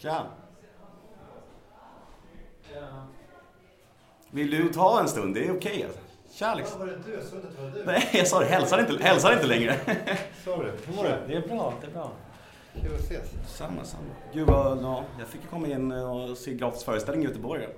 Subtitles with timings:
[0.00, 0.26] Tja.
[4.30, 5.34] Vill du ta en stund?
[5.34, 6.00] Det är okej alltså.
[6.32, 6.76] Tja Alex.
[6.78, 7.12] Var det du?
[7.12, 7.84] Jag det var du.
[7.84, 8.46] Nej, jag sa det.
[8.46, 9.76] Hälsar inte, hälsar inte längre.
[9.86, 9.92] Du?
[10.50, 11.10] Hur mår du?
[11.26, 12.12] Det är bra, det är bra.
[12.82, 13.30] Kul att ses.
[13.46, 14.04] Samma, samma.
[14.32, 17.68] Gud vad, ja, jag fick komma in och se gratis föreställning i Göteborg.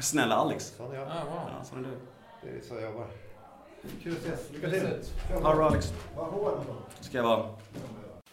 [0.00, 0.74] Snälla Alex.
[0.76, 1.08] Sån är jag.
[1.08, 1.50] Ah, wow.
[1.58, 1.96] Ja, sån är du.
[2.42, 3.06] Det är så jag jobbar.
[4.02, 4.52] Kul att ses.
[4.52, 5.42] Lycka till.
[5.42, 5.92] Ha det bra Alex.
[6.16, 6.62] Vad då?
[7.00, 7.48] Ska jag vara.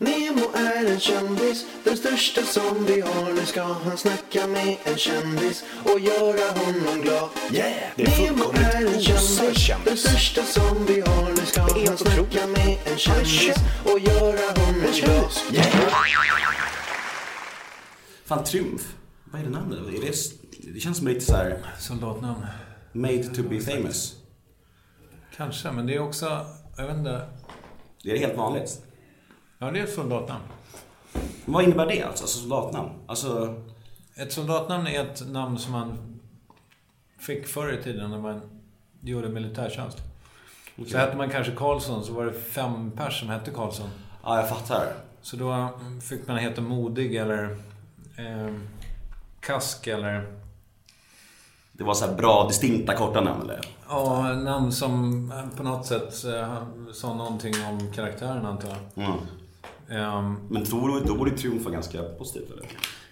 [0.01, 3.33] Nemo är en kändis, den största som vi har.
[3.33, 7.29] Nu ska han snacka med en kändis och göra honom glad.
[7.51, 7.73] Yeah!
[7.95, 11.29] Det är Nemo fullkomligt är en kändis, den största som vi har.
[11.29, 14.93] Nu ska Det är han helt snacka med en kändis och göra honom glad.
[14.95, 15.43] kändis.
[15.53, 15.67] Yeah!
[18.25, 18.81] Fan, Triumf.
[19.31, 19.79] Vad är det namnet?
[19.79, 20.13] Är det,
[20.73, 22.45] det känns som lite så här Soldatnamn.
[22.93, 24.13] made to be famous.
[25.37, 26.45] Kanske, men det är också,
[26.77, 27.21] jag vet inte.
[28.03, 28.81] Det är helt vanligt.
[29.63, 30.43] Ja, det är ett soldatnamn.
[31.45, 32.23] Vad innebär det alltså?
[32.23, 32.89] alltså soldatnamn?
[33.07, 33.55] Alltså,
[34.15, 36.19] Ett soldatnamn är ett namn som man
[37.19, 38.41] fick förr i tiden när man
[39.01, 39.97] gjorde militärtjänst.
[40.87, 43.89] Så hette man kanske Karlsson så var det fem pers som hette Karlsson.
[44.23, 44.93] ja jag fattar.
[45.21, 45.69] Så då
[46.09, 47.43] fick man heta Modig eller
[48.17, 48.53] eh,
[49.39, 50.33] Kask eller
[51.71, 53.61] Det var så här bra, distinkta, korta namn eller?
[53.89, 59.05] ja, namn som på något sätt eh, sa någonting om karaktären antar jag.
[59.05, 59.17] Mm.
[59.91, 62.65] Ehm, Men borde, då borde Triumf vara ganska positivt eller?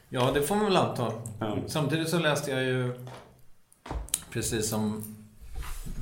[0.09, 1.11] Ja, det får man väl anta.
[1.39, 1.57] Ja.
[1.67, 2.93] Samtidigt så läste jag ju,
[4.31, 5.03] precis som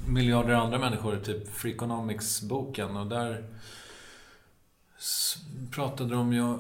[0.08, 2.98] miljarder andra människor, typ Freakonomics-boken.
[2.98, 3.44] Och där
[5.72, 6.58] pratade de ju...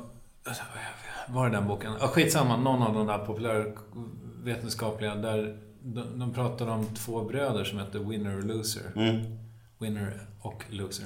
[1.28, 1.94] Var det den boken?
[2.00, 5.16] Ja, skitsamma, någon av de där populärvetenskapliga.
[5.16, 8.92] Där de, de pratade om två bröder som hette Winner och Loser.
[8.96, 9.38] Mm.
[9.78, 11.06] Winner och Loser.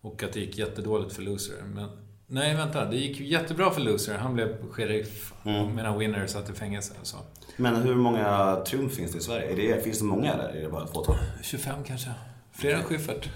[0.00, 1.62] Och att det gick jättedåligt för Loser.
[1.74, 1.88] Men
[2.32, 2.84] nej, vänta.
[2.84, 4.18] Det gick ju jättebra för Loser.
[4.18, 5.32] Han blev sheriff.
[5.44, 5.74] Mm.
[5.74, 6.94] Medan Winner satt i fängelse.
[7.02, 7.16] Så.
[7.56, 9.52] Men hur många Triumf finns det i Sverige?
[9.52, 11.16] Är det, finns det många eller är det bara ett fåtal?
[11.42, 12.10] 25 kanske.
[12.52, 13.28] Fler än Schyffert.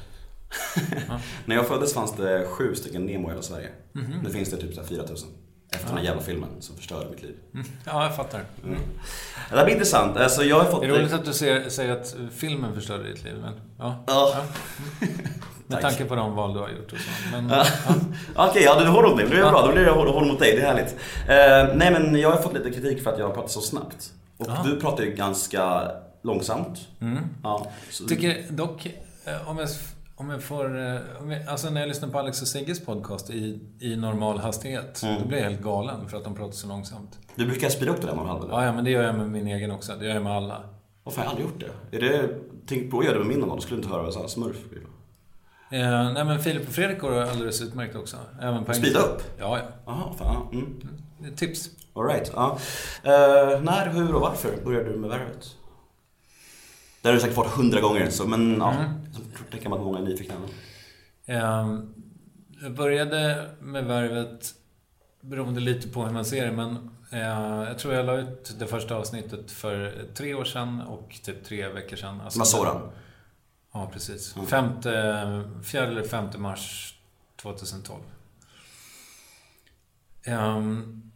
[1.44, 3.68] När jag föddes fanns det sju stycken Nemo i hela Sverige.
[3.92, 4.20] Mhm.
[4.24, 5.28] Nu finns det typ så här 4000.
[5.72, 7.36] Efter den här jävla filmen som förstörde mitt liv.
[7.54, 7.66] Mm.
[7.84, 8.44] Ja, jag fattar.
[8.64, 8.78] Mm.
[9.50, 10.16] Det här blir intressant.
[10.16, 10.80] Alltså jag har fått...
[10.80, 13.34] Det är roligt att du ser, säger att filmen förstörde ditt liv.
[13.40, 14.04] Men, ja.
[14.06, 14.44] Ja.
[15.66, 17.10] Med tanke på de val du har gjort och så.
[17.32, 17.64] Men, Ja.
[18.50, 19.26] Okej, ja du håller mot mig.
[19.30, 19.66] Det är bra.
[19.66, 20.56] Då blir jag håller mot dig.
[20.56, 20.96] Det är härligt.
[21.28, 24.12] Eh, nej men jag har fått lite kritik för att jag pratar så snabbt.
[24.38, 24.62] Och Ja.
[24.64, 25.90] du pratar ju ganska
[26.22, 26.88] långsamt.
[27.00, 27.18] mm.
[27.42, 27.66] Ja.
[27.90, 28.86] Så, Tycker dock,
[29.24, 29.68] eh, om jag,
[30.16, 30.64] om jag får...
[30.94, 34.38] eh, Om jag, alltså när jag lyssnar på Alex och Sigges podcast i, i normal
[34.38, 35.22] hastighet, Mm.
[35.22, 37.18] då blir jag helt galen för att de pratar så långsamt.
[37.34, 38.48] Du brukar speeda upp det där man eller?
[38.48, 39.92] Ja, ja, men det gör jag med min egen också.
[39.98, 40.60] Det gör jag med alla.
[41.04, 41.96] Varför har jag aldrig gjort det?
[41.96, 42.28] Är det...
[42.68, 43.58] Tänk på att göra det med min någon gång.
[43.58, 44.56] Då skulle du inte höra så här smurf.
[45.70, 48.16] Eh, nej, men Filip och Fredrik går alldeles utmärkt också.
[48.40, 48.98] Även på engelska.
[48.98, 49.22] upp?
[49.38, 49.64] Ja, ja.
[49.86, 50.48] Jaha, fan.
[50.52, 50.58] ja.
[50.58, 50.80] Mm.
[51.18, 51.70] Det ett Tips.
[51.92, 52.32] All right.
[52.34, 52.58] Ja.
[53.02, 55.56] Eh, när, hur och varför började du med Värvet?
[57.02, 58.72] Det har du säkert fått hundra gånger, så, men ja.
[58.72, 58.90] Mm.
[59.12, 60.34] Jag tänker mig att många nyfikna.
[61.26, 61.78] Eh,
[62.62, 64.54] jag började med Värvet
[65.20, 68.66] beroende lite på hur man ser det, men eh, jag tror jag la ut det
[68.66, 72.20] första avsnittet för tre år sedan och typ tre veckor sedan.
[72.20, 72.90] Alltså, Som Soran.
[73.76, 74.36] Ja, precis.
[74.36, 74.46] Mm.
[74.46, 74.90] Femte,
[75.64, 76.94] fjärde eller femte mars
[77.36, 78.00] 2012.
[80.24, 81.10] Ehm,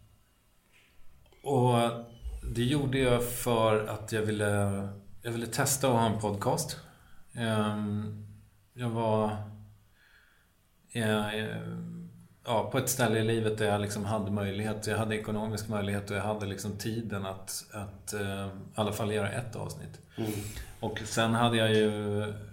[1.43, 1.75] och
[2.55, 4.89] det gjorde jag för att jag ville,
[5.23, 6.81] jag ville testa att ha en podcast.
[7.35, 8.27] Ehm,
[8.73, 9.37] jag var
[10.93, 11.47] eh,
[12.45, 14.87] ja, på ett ställe i livet där jag liksom hade möjlighet.
[14.87, 19.13] Jag hade ekonomisk möjlighet och jag hade liksom tiden att, att eh, i alla fall
[19.13, 20.01] göra ett avsnitt.
[20.17, 20.31] Mm.
[20.81, 22.50] Och sen hade jag ju...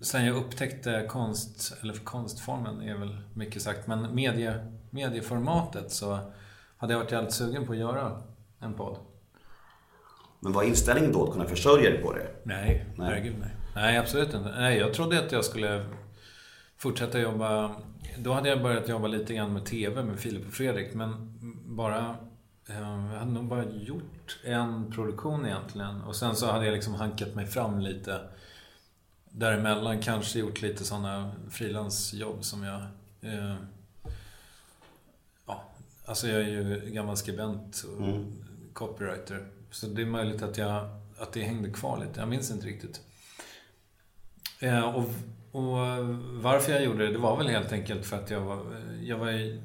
[0.00, 6.18] Sen jag upptäckte konst, eller konstformen är väl mycket sagt, men medie, medieformatet så
[6.76, 8.22] hade jag varit jävligt sugen på att göra
[8.60, 8.98] en podd.
[10.40, 12.26] Men var inställningen då att kunna försörja dig på det?
[12.42, 13.08] Nej, Nej.
[13.08, 13.50] herregud nej.
[13.74, 14.50] Nej, absolut inte.
[14.58, 15.86] Nej, jag trodde att jag skulle
[16.76, 17.70] fortsätta jobba...
[18.18, 21.34] Då hade jag börjat jobba lite grann med TV med Filip och Fredrik, men
[21.76, 22.16] bara...
[22.68, 26.00] eh, Jag hade nog bara gjort en produktion egentligen.
[26.02, 28.20] Och sen så hade jag liksom hankat mig fram lite
[29.36, 30.00] däremellan.
[30.02, 32.80] Kanske gjort lite sådana frilansjobb som jag...
[33.20, 33.54] Eh,
[35.46, 35.64] ja,
[36.04, 38.32] alltså jag är ju gammal skribent och Mm.
[38.72, 39.46] copywriter.
[39.70, 40.88] Så det är möjligt att, jag,
[41.18, 42.20] att det hängde kvar lite.
[42.20, 43.00] Jag minns inte riktigt.
[44.60, 45.04] Eh, och,
[45.52, 45.76] och
[46.42, 48.66] varför jag gjorde det, det var väl helt enkelt för att jag var,
[49.02, 49.58] jag var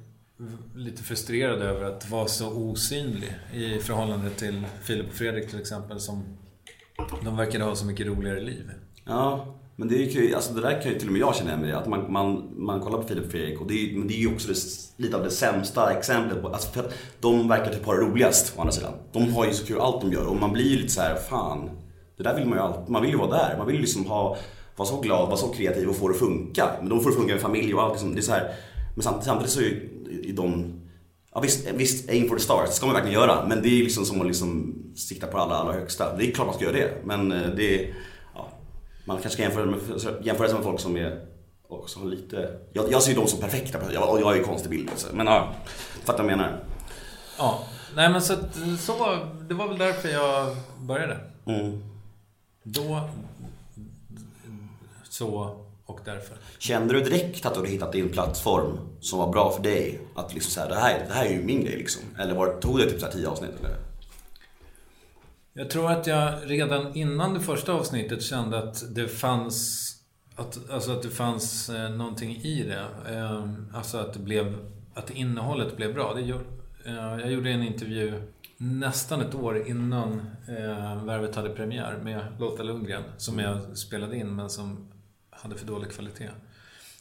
[0.75, 5.99] lite frustrerad över att vara så osynlig i förhållande till Filip och Fredrik till exempel
[5.99, 6.23] som
[7.23, 8.71] de verkade ha så mycket roligare liv.
[9.05, 11.49] Ja, men det, är ju, alltså det där kan ju till och med jag känna
[11.49, 13.97] igen mig i, att man, man, man kollar på Filip och Fredrik och det är,
[13.97, 14.57] men det är ju också det,
[15.03, 18.53] lite av det sämsta exemplet på, alltså för att de verkar typ ha det roligast
[18.57, 18.93] å andra sidan.
[19.11, 21.15] De har ju så kul allt de gör och man blir ju lite så här,
[21.15, 21.69] fan,
[22.17, 23.57] det där vill man ju alltid, man vill ju vara där.
[23.57, 24.37] Man vill ju liksom ha,
[24.75, 26.69] vara så glad, vara så kreativ och få det att funka.
[26.79, 28.53] Men de får det funka med familj och allt liksom, det är så här,
[28.95, 29.89] men samtidigt, så är ju
[30.23, 30.73] i de
[31.33, 33.45] Ja visst, visst, aim for the stars, det ska man verkligen göra.
[33.47, 36.17] Men det är liksom som att liksom sikta på alla allra högsta.
[36.17, 36.93] Det är klart man ska göra det.
[37.03, 37.93] Men eh, det är,
[39.05, 39.79] man kanske ska jämföra, med,
[40.21, 41.25] jämföra sig med folk som är
[41.67, 42.59] också har lite...
[42.73, 44.91] Jag, jag ser ju dem som perfekta, jag, jag är ju konstig bild.
[45.13, 45.53] Men ja,
[46.03, 46.63] fattar vad jag menar.
[47.37, 47.63] Ja.
[47.95, 49.17] Nej men så, att, så
[49.47, 51.17] det var väl därför jag började.
[51.45, 51.83] Mm.
[52.63, 53.09] Då,
[55.09, 56.37] så och därför.
[56.59, 59.99] Kände du direkt att du hade hittat din plattform som var bra för dig?
[60.15, 62.03] Att liksom så här, det, här, det här är ju min grej liksom.
[62.19, 63.90] Eller var, tog det typ så här tio avsnitt eller?
[65.53, 69.87] Jag tror att jag redan innan det första avsnittet kände att det fanns
[70.35, 73.13] att, alltså att det fanns eh, någonting i det.
[73.15, 74.57] Eh, alltså att det blev
[74.93, 76.13] att innehållet blev bra.
[76.13, 76.41] Det gör,
[76.85, 78.21] eh, jag gjorde en intervju
[78.57, 84.35] nästan ett år innan eh, Värvet hade premiär med Lotta Lundgren som jag spelade in
[84.35, 84.91] men som
[85.29, 86.29] hade för dålig kvalitet.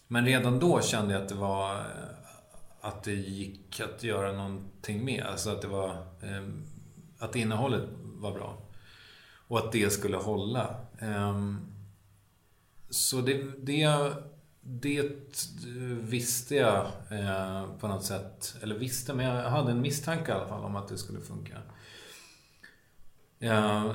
[0.09, 1.81] Men redan då kände jag att det var eh,
[2.81, 5.25] att det gick att göra någonting med.
[5.27, 5.91] Alltså att det var
[6.23, 6.49] eh,
[7.19, 7.89] att innehållet
[8.21, 8.59] var bra.
[9.49, 10.77] Och att det skulle hålla.
[10.99, 11.59] Ehm,
[12.91, 14.13] så det, det,
[14.61, 15.11] det
[16.01, 18.57] visste jag eh, på något sätt.
[18.63, 21.59] Eller visste, men jag hade en misstanke i alla fall om att det skulle funka.
[23.39, 23.95] Ja,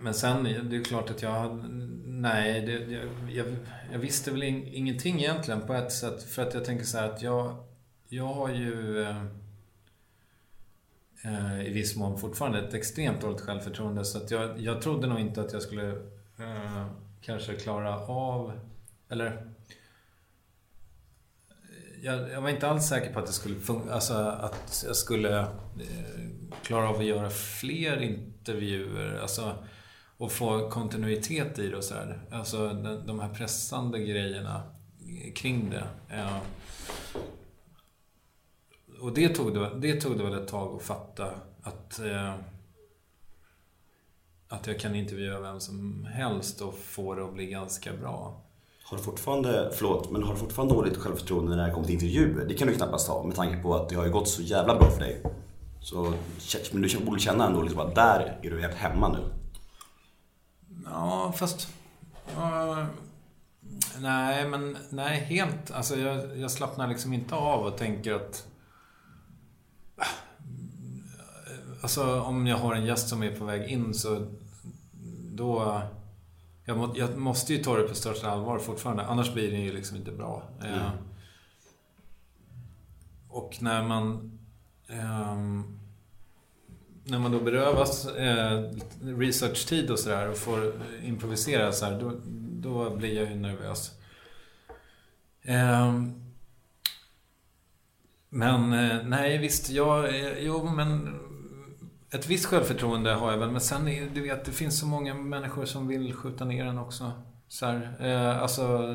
[0.00, 1.62] men sen, det är klart att jag hade...
[2.06, 3.56] Nej, det, jag, jag,
[3.92, 6.22] jag visste väl ingenting egentligen på ett sätt.
[6.22, 7.64] För att jag tänker så här att jag,
[8.08, 9.24] jag har ju eh,
[11.24, 14.04] eh, i viss mån fortfarande ett extremt dåligt självförtroende.
[14.04, 15.88] Så att jag, jag trodde nog inte att jag skulle
[16.38, 16.86] eh,
[17.20, 18.52] kanske klara av...
[19.08, 19.52] Eller...
[22.02, 25.38] Jag, jag, var inte alls säker på att det skulle funka, alltså att jag skulle
[25.40, 25.46] eh,
[26.62, 29.18] klara av att göra fler intervjuer.
[29.22, 29.64] Alltså,
[30.16, 32.20] och få kontinuitet i det och sådär.
[32.30, 34.62] Alltså de, de här pressande grejerna
[35.34, 36.16] kring det.
[36.16, 36.36] Eh,
[39.00, 41.30] och det tog det, det tog det väl ett tag att fatta
[41.62, 42.34] att eh,
[44.48, 48.42] att jag kan intervjua vem som helst och få det att bli ganska bra.
[48.84, 52.44] Har du fortfarande, förlåt, men har du fortfarande dåligt självförtroende när det kommer till intervjuer?
[52.48, 54.78] Det kan du knappast ha med tanke på att det har ju gått så jävla
[54.78, 55.22] bra för dig.
[55.80, 56.14] Så,
[56.72, 59.18] men du borde känna ändå liksom att där är du helt hemma nu.
[60.84, 61.68] Ja, fast...
[62.36, 62.84] Uh,
[63.98, 65.70] nej, men nej, helt.
[65.70, 68.46] Alltså jag, jag slappnar liksom inte av och tänker att...
[71.82, 74.26] Alltså om jag har en gäst som är på väg in så
[75.32, 75.82] då...
[76.64, 79.72] Jag, må, jag måste ju ta det på största allvar fortfarande, annars blir det ju
[79.72, 80.42] liksom inte bra.
[80.60, 80.74] Mm.
[80.74, 80.90] Uh,
[83.28, 84.38] och när man...
[84.88, 85.78] Um,
[87.04, 88.70] när man då berövas eh,
[89.00, 90.72] researchtid och sådär och får
[91.02, 92.12] improvisera så här, då,
[92.60, 93.90] då blir jag ju nervös.
[95.42, 96.02] Eh,
[98.28, 101.18] men eh, nej, visst, jag, eh, jo men
[102.10, 105.14] ett visst självförtroende har jag väl, men sen är du vet, det finns så många
[105.14, 107.12] människor som vill skjuta ner en också.
[107.48, 108.94] Så här, eh, alltså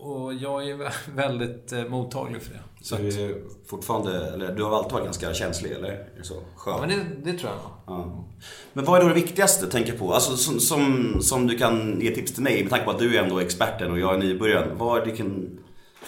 [0.00, 2.60] och jag är väldigt eh, mottaglig för det.
[2.80, 3.34] Så du är
[3.66, 6.08] fortfarande, eller du har alltid varit ganska känslig, eller?
[6.22, 6.34] Så?
[6.56, 6.74] Skön.
[6.74, 7.60] Ja, men det, det tror jag.
[7.86, 8.24] Ja.
[8.72, 10.14] Men vad är då det viktigaste, tänker på?
[10.14, 13.16] Alltså som, som, som, du kan ge tips till mig, med tanke på att du
[13.16, 14.78] är ändå experten och jag är nybörjaren.
[14.78, 15.58] Vad är det kan...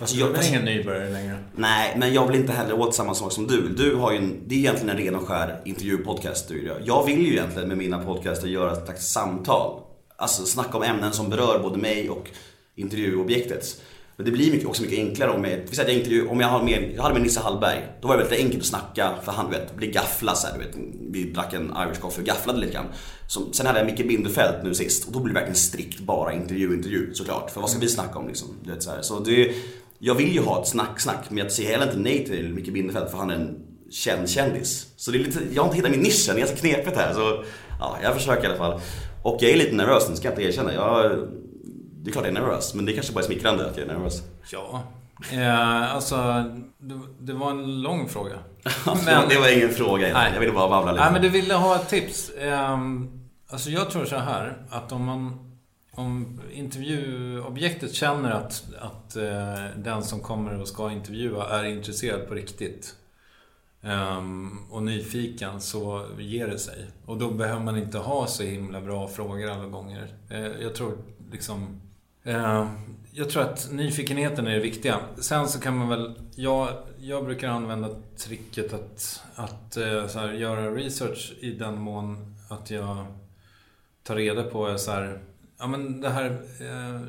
[0.00, 1.38] Fast jag är ingen nybörjare längre.
[1.56, 3.68] Nej, men jag vill inte heller åt samma sak som du.
[3.68, 6.82] Du har ju en, det är egentligen en ren och skär intervjupodcast du gör.
[6.84, 9.80] Jag vill ju egentligen med mina podcaster göra ett slags samtal.
[10.16, 12.30] Alltså snacka om ämnen som berör både mig och
[12.74, 13.80] intervjuobjektet.
[14.16, 16.92] Men det blir mycket, också mycket enklare om jag, jag intervju, om jag, har med,
[16.96, 17.86] jag hade med Nisse Hallberg.
[18.00, 20.58] Då var det väldigt enkelt att snacka för han du vet, blir gaffla så här,
[20.58, 20.76] du vet.
[21.10, 22.86] Vi drack en Irish coffee och gafflade lite grann.
[23.28, 26.32] Som, sen hade jag Micke Bindefeld nu sist och då blir det verkligen strikt bara
[26.32, 27.50] intervju, intervju såklart.
[27.50, 28.48] För vad ska vi snacka om liksom?
[28.62, 29.02] Du vet, så här.
[29.02, 29.54] Så det,
[30.02, 32.72] jag vill ju ha ett snack, snack men jag säger heller inte nej till Micke
[32.72, 33.58] Bindefeld för han är en
[33.90, 34.86] känd kändis.
[34.96, 36.96] Så det är lite, jag har inte hittat min nisch än, det är ganska knepigt
[36.96, 37.14] här.
[37.14, 37.44] Så
[37.80, 38.80] ja, jag försöker i alla fall.
[39.22, 40.74] Och jag är lite nervös, det ska jag inte erkänna.
[40.74, 41.28] Jag,
[42.02, 43.92] det är klart jag är nervös, men det kanske bara är smickrande att jag är
[43.92, 44.22] nervös.
[44.52, 44.82] Ja.
[45.32, 46.16] Eh, alltså,
[46.78, 48.38] det, det, var en lång fråga.
[49.04, 50.30] men, det var ingen fråga Nej.
[50.34, 51.04] Jag ville bara babbla lite.
[51.04, 52.30] Nej, men du ville ha ett tips.
[52.30, 52.78] Eh,
[53.50, 55.49] alltså jag tror så här, att om man
[55.92, 62.34] om intervjuobjektet känner att, att eh, den som kommer och ska intervjua är intresserad på
[62.34, 62.94] riktigt.
[63.82, 64.22] eh,
[64.70, 66.86] och nyfiken så ger det sig.
[67.06, 70.08] Och då behöver man inte ha så himla bra frågor alla gånger.
[70.30, 70.98] Eh, jag tror
[71.32, 71.80] liksom...
[72.24, 72.70] Eh,
[73.12, 75.00] jag tror att nyfikenheten är det viktiga.
[75.18, 76.14] Sen så kan man väl...
[76.34, 76.68] Jag,
[77.00, 82.70] jag brukar använda tricket att, att eh, så här, göra research i den mån att
[82.70, 83.06] jag
[84.02, 85.20] tar reda på eh, så här...
[85.60, 86.30] Ja men det här...
[86.60, 87.00] Eh,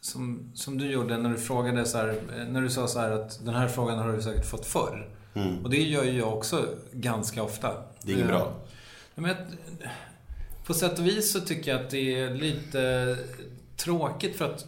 [0.00, 3.10] som, som du gjorde när du frågade så här, eh, när du sa så här
[3.10, 5.08] att den här frågan har du säkert fått förr.
[5.34, 5.64] Mm.
[5.64, 7.72] Och det gör ju jag också ganska ofta.
[8.02, 8.52] Det är inget bra.
[9.14, 9.36] Ja, men jag-
[10.66, 13.16] på sätt och vis så tycker jag att det är lite
[13.76, 14.66] tråkigt för att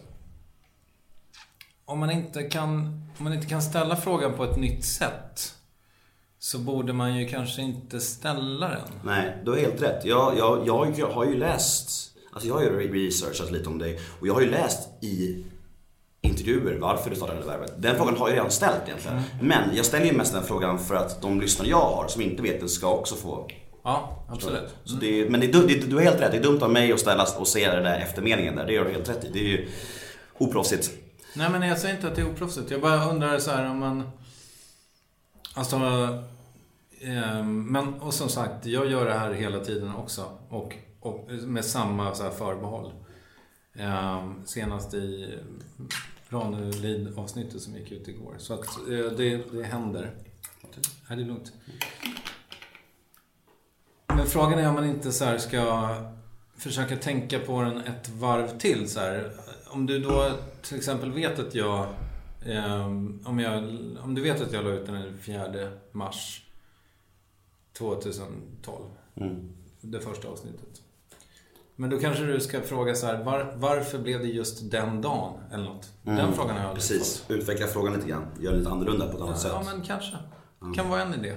[1.85, 2.71] om man inte kan,
[3.17, 5.55] om man inte kan ställa frågan på ett nytt sätt
[6.39, 8.81] så borde man ju kanske inte ställa den.
[9.03, 10.05] Nej, du har helt rätt.
[10.05, 10.67] Jag, jag,
[10.99, 14.41] jag har ju läst, alltså jag har ju researchat lite om dig och jag har
[14.41, 15.43] ju läst i
[16.21, 17.73] intervjuer varför du startade Värvet.
[17.77, 19.21] Den frågan har jag redan ställt egentligen.
[19.41, 22.41] Men jag ställer ju mest den frågan för att de lyssnare jag har som inte
[22.41, 23.47] vet det ska också få
[23.83, 24.75] Ja, absolut.
[24.83, 26.71] Så det, är- men det är, det, du har helt rätt, det är dumt av
[26.71, 28.65] mig att ställa och säga det där efter meningen där.
[28.65, 29.29] Det gör du helt rätt i.
[29.33, 29.67] Det är ju
[30.37, 30.91] oproffsigt.
[31.33, 32.71] Nej men jag säger inte att det är oproffsigt.
[32.71, 34.09] Jag bara undrar så här om man...
[35.53, 35.75] Alltså...
[37.01, 40.25] ehm, men och som sagt, jag gör det här hela tiden också.
[40.49, 42.91] Och, och med samma så här förbehåll.
[43.73, 45.37] Ehm, senast i
[46.29, 48.35] Ranelid-avsnittet som gick ut igår.
[48.37, 50.13] Så att eh, det, det händer.
[51.07, 51.53] Är det är lugnt.
[54.07, 55.95] Men frågan är om man inte så ska
[56.57, 58.89] försöka tänka på den ett varv till.
[58.89, 59.31] Så här.
[59.67, 61.87] Om du då till exempel vet att jag,
[62.45, 63.63] ehm, om jag...
[64.03, 66.45] Om du vet att jag la ut den den 4 mars
[67.73, 68.85] 2012.
[69.15, 69.49] Mm.
[69.81, 70.81] Det första avsnittet.
[71.79, 75.33] Men då kanske du ska fråga så här, var, varför blev det just den dagen?
[75.53, 75.89] Eller något.
[76.03, 76.75] Den frågan har jag aldrig Mm.
[76.75, 78.25] Precis, utveckla frågan lite grann.
[78.39, 79.41] Gör lite annorlunda på ett annat fått.
[79.41, 79.51] sätt.
[79.53, 80.17] Ja, men kanske.
[80.75, 81.33] Kan vara en idé.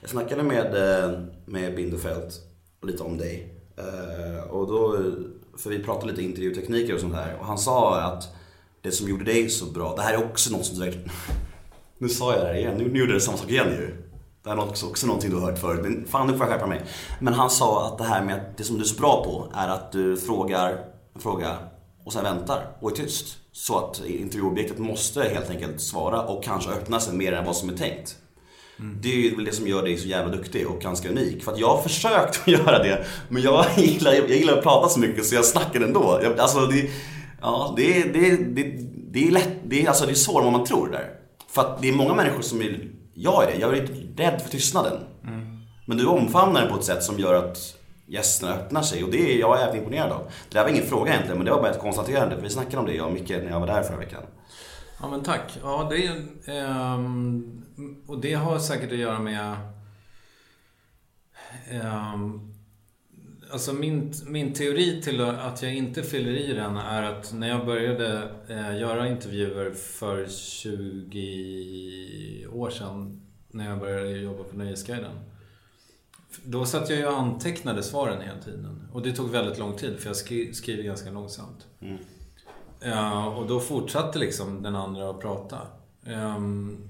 [0.00, 0.66] Jag snackade med,
[1.04, 2.32] eh, med Bindefeld
[2.86, 3.54] lite om dig.
[3.76, 4.98] Eh, Och då,
[5.58, 7.36] för vi pratade lite intervjutekniker och sånt här.
[7.40, 8.28] Och han sa att
[8.82, 11.08] det som gjorde dig så bra, det här är också något som du verkligen...
[11.98, 13.94] Nu sa jag det här igen, nu, nu gjorde jag samma sak igen ju.
[14.48, 16.48] Det här är också, också någonting du har hört förut, men fan nu får jag
[16.48, 16.82] skärpa mig.
[17.20, 19.58] Men han sa att det här med att det som du är så bra på
[19.58, 20.70] är att du frågar
[21.14, 21.56] en fråga
[22.04, 23.36] och sen väntar och är tyst.
[23.52, 27.68] Så att intervjuobjektet måste helt enkelt svara och kanske öppna sig mer än vad som
[27.68, 28.16] är tänkt.
[29.02, 31.44] Det är ju det som gör dig så jävla duktig och ganska unik.
[31.44, 34.88] För att jag har försökt att göra det, men jag gillar, jag gillar att prata
[34.88, 36.20] så mycket så jag snackar ändå.
[36.22, 36.90] Jag, alltså det,
[37.40, 38.62] ja, det, det, det,
[39.12, 41.10] det är lätt, det alltså, det är svårare än vad man tror där.
[41.50, 44.42] För att det är många människor som är, jag är det, jag är lite rädd
[44.42, 44.98] för tystnaden.
[45.86, 49.34] Men du omfamnar den på ett sätt som gör att gästerna öppnar sig och det
[49.34, 50.30] är jag jävligt imponerad av.
[50.48, 52.36] Det där var ingen fråga egentligen, men det var bara ett konstaterande.
[52.36, 54.22] För vi snackade om det, jag och Micke, när jag var där förra veckan.
[55.00, 55.58] Ja men tack.
[55.62, 56.06] Ja, det
[56.52, 57.64] ehm,
[58.06, 59.56] och det har säkert att göra med...
[61.70, 62.54] ehm,
[63.50, 67.66] alltså min, min teori till att jag inte fyller i den är att när jag
[67.66, 75.12] började eh, göra intervjuer för 20 år sedan när jag började jobba på Nöjesguiden.
[76.44, 78.88] Då satt jag ju och antecknade svaren hela tiden.
[78.92, 81.66] Och det tog väldigt lång tid för jag skri- skriver ganska långsamt.
[82.80, 85.58] Ja, och då fortsatte liksom den andra att prata.
[86.06, 86.88] Ehm,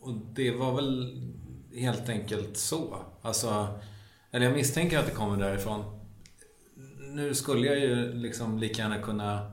[0.00, 1.22] och det var väl
[1.74, 2.96] helt enkelt så.
[3.22, 3.66] Alltså,
[4.34, 5.84] eller jag misstänker att det kommer därifrån.
[7.00, 9.50] Nu skulle jag ju liksom lika gärna kunna...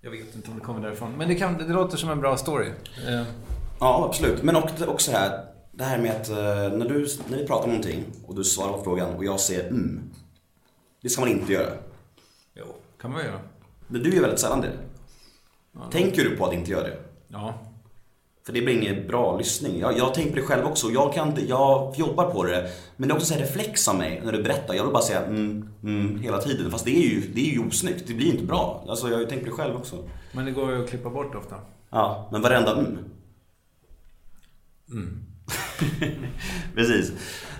[0.00, 1.12] Jag vet inte om det kommer därifrån.
[1.12, 2.68] Men det, kan, det låter som en bra story.
[3.08, 3.24] Ehm,
[3.80, 4.42] Ja, absolut.
[4.42, 4.56] Men
[4.88, 6.36] också, här, det här med att eh,
[6.78, 9.68] när, du, när vi pratar om någonting och du svarar på frågan och jag säger
[9.68, 10.00] mm.
[11.02, 11.72] Det ska man inte göra.
[12.54, 12.64] jo,
[13.00, 13.40] kan man göra.
[13.86, 14.72] Men du gör väldigt sällan det.
[15.90, 16.98] Tänker du på att inte göra det?
[17.28, 17.69] Ja.
[18.46, 19.80] För det blir ingen bra lyssning.
[19.80, 20.90] Jag, jag tänker på det själv också.
[20.90, 22.70] Jag, kan jag jobbar på det.
[22.96, 24.74] Men det är också en reflex av mig när du berättar.
[24.74, 26.70] Jag vill bara säga mm, mm hela tiden.
[26.70, 28.04] Fast det är ju, det är ju osnyggt.
[28.06, 28.84] Det blir inte bra.
[28.88, 30.08] Alltså, jag har ju tänkt på det själv också.
[30.32, 31.56] Men det går ju att klippa bort ofta.
[31.90, 32.98] Ja, men varenda mm.
[36.74, 37.12] Precis.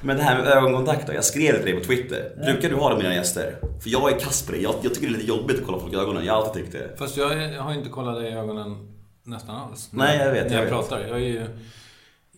[0.02, 1.12] Men det här med ögonkontakt då.
[1.12, 2.32] Jag skrev till dig på Twitter.
[2.44, 3.58] Brukar du ha det med dina gäster?
[3.82, 4.58] För jag är kass på det.
[4.58, 6.24] Jag, jag tycker det är lite jobbigt att kolla folk i ögonen.
[6.24, 6.96] Jag har alltid tyckt det.
[6.98, 8.89] Fast jag har ju inte kollat dig i ögonen
[9.30, 9.88] nästan alls.
[9.92, 10.70] Nej, jag vet, När jag, jag vet.
[10.70, 11.00] pratar.
[11.00, 11.46] Jag är ju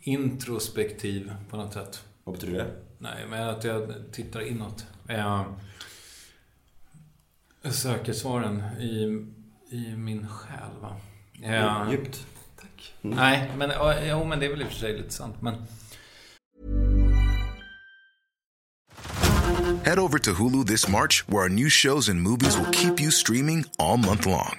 [0.01, 2.05] introspektiv på något sätt.
[2.25, 2.71] Vad betyder det?
[2.99, 4.87] Nej, men att jag tittar inåt.
[5.09, 5.45] Jag,
[7.63, 9.03] jag söker svaren i,
[9.77, 10.97] i min själ, va?
[11.33, 12.27] Jag, Djupt.
[12.61, 12.95] Tack.
[13.01, 13.73] Nej, men,
[14.09, 15.43] jo, men det är väl i och för sig lite sant.
[15.43, 15.55] Men
[19.85, 23.11] Head over to Hulu this March, where our new shows and movies will keep you
[23.11, 24.59] streaming all month long.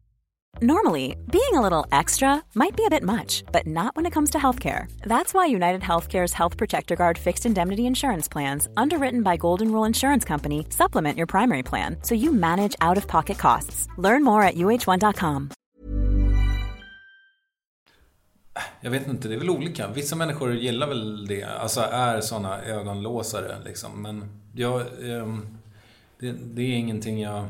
[0.63, 4.29] Normally, being a little extra might be a bit much, but not when it comes
[4.29, 4.85] to healthcare.
[5.07, 9.87] That's why United Healthcare's Health Protector Guard fixed indemnity insurance plans, underwritten by Golden Rule
[9.87, 13.87] Insurance Company, supplement your primary plan so you manage out of pocket costs.
[13.97, 15.49] Learn more at uh1.com.
[18.81, 19.87] Jag vet inte, det är väl olika.
[19.87, 24.01] Vissa människor gillar väl det, alltså är såna ögonlåsare liksom.
[24.01, 25.47] Men jag, um,
[26.19, 27.45] det, det är ingenting jag...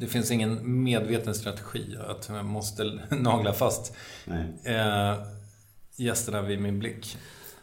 [0.00, 3.92] Det finns ingen medveten strategi att jag måste nagla fast
[4.64, 5.14] eh,
[5.96, 7.16] gästerna vid min blick.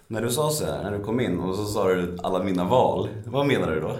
[0.07, 2.63] När du sa så här, när du kom in och så sa du alla mina
[2.63, 3.09] val.
[3.25, 3.97] Vad menar du då?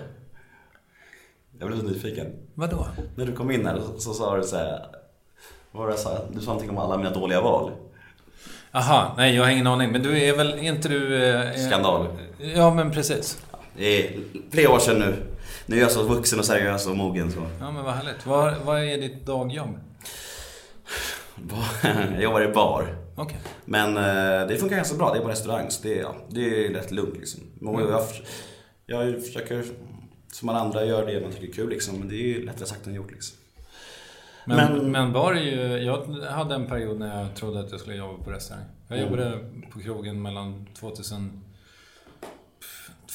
[1.60, 2.28] Jag blev så nyfiken.
[2.54, 2.88] Vadå?
[3.16, 4.86] När du kom in här så, så sa du så här.
[5.72, 6.20] Vad var det jag sa?
[6.34, 7.72] Du sa någonting om alla mina dåliga val.
[8.72, 9.92] Aha, nej jag har ingen aning.
[9.92, 11.26] Men du är väl, är inte du...
[11.26, 12.08] Eh, Skandal.
[12.38, 13.44] Ja, men precis.
[13.78, 14.20] Det är
[14.52, 15.35] flera år sedan nu.
[15.66, 17.40] Nu är jag så vuxen och seriös och mogen så.
[17.60, 18.26] Ja, men vad härligt.
[18.26, 19.80] Vad, vad är ditt dagjobb?
[22.14, 22.98] Jag jobbar i bar.
[23.16, 23.38] Okej.
[23.66, 25.14] Men eh, det funkar ganska bra.
[25.14, 27.42] Det är på restaurang så det är, ja, det är rätt lugnt liksom.
[27.68, 28.02] Och jag,
[28.86, 29.66] jag försöker,
[30.34, 32.00] som alla andra, göra det man tycker är kul liksom.
[32.00, 33.38] Men det är ju lättare sagt än gjort liksom.
[34.46, 35.78] Men, Men- men, bar är ju...
[35.78, 38.64] Jag hade en period när jag trodde att jag skulle jobba på restaurang.
[38.88, 39.10] Jag Mm.
[39.12, 39.40] jobbade
[39.74, 41.42] på krogen mellan 2000...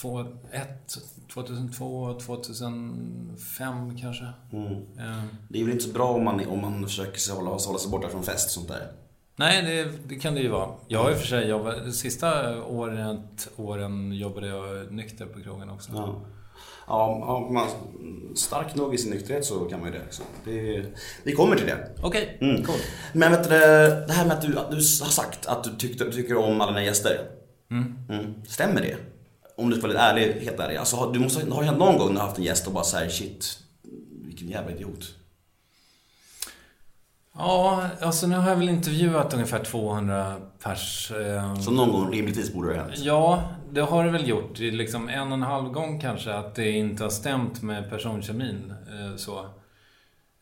[0.03, 0.99] 2001,
[1.35, 4.25] 2002, 2005 kanske.
[4.53, 4.73] Mm.
[4.73, 7.91] Eh, Det är väl inte så bra om man, om man försöker hålla, hålla sig
[7.91, 8.87] borta från fest och sånt där.
[9.37, 10.69] nej, det, det kan det ju vara.
[10.89, 11.95] Jag har i och för sig jobbat...
[11.95, 15.91] Sista året, åren jobbade jag nykter på krogen också.
[15.95, 16.21] Ja.
[16.87, 17.07] Ja,
[17.47, 17.67] om man
[18.37, 20.05] stark nog i sin nykterhet så kan man ju det.
[20.05, 20.25] Liksom.
[20.45, 20.85] det
[21.23, 21.91] vi kommer till det.
[22.03, 22.63] Okej, Mm.
[22.65, 22.77] cool.
[23.15, 23.49] Men vet du,
[24.07, 26.61] det här med att du, att du har sagt att du tyckte, du tycker om
[26.61, 27.21] alla dina gäster.
[27.71, 28.35] Mm.
[28.47, 28.97] Stämmer det?
[29.61, 30.77] Om du ska vara lite ärlig, helt ärlig.
[30.77, 32.73] Alltså, du måste, har det hänt någon gång när du har haft en gäst och
[32.73, 33.59] bara såhär shit,
[34.25, 35.15] vilken jävla idiot.
[37.35, 41.11] Ja, alltså nu har jag väl intervjuat ungefär 200 pers.
[41.11, 42.99] Eh, Så någon gång rimligtvis borde det ha hänt.
[42.99, 44.59] Ja, det har det väl gjort.
[44.59, 48.75] Liksom en och en halv gång kanske att det inte har stämt med personkemin.
[48.89, 49.39] Eh, så.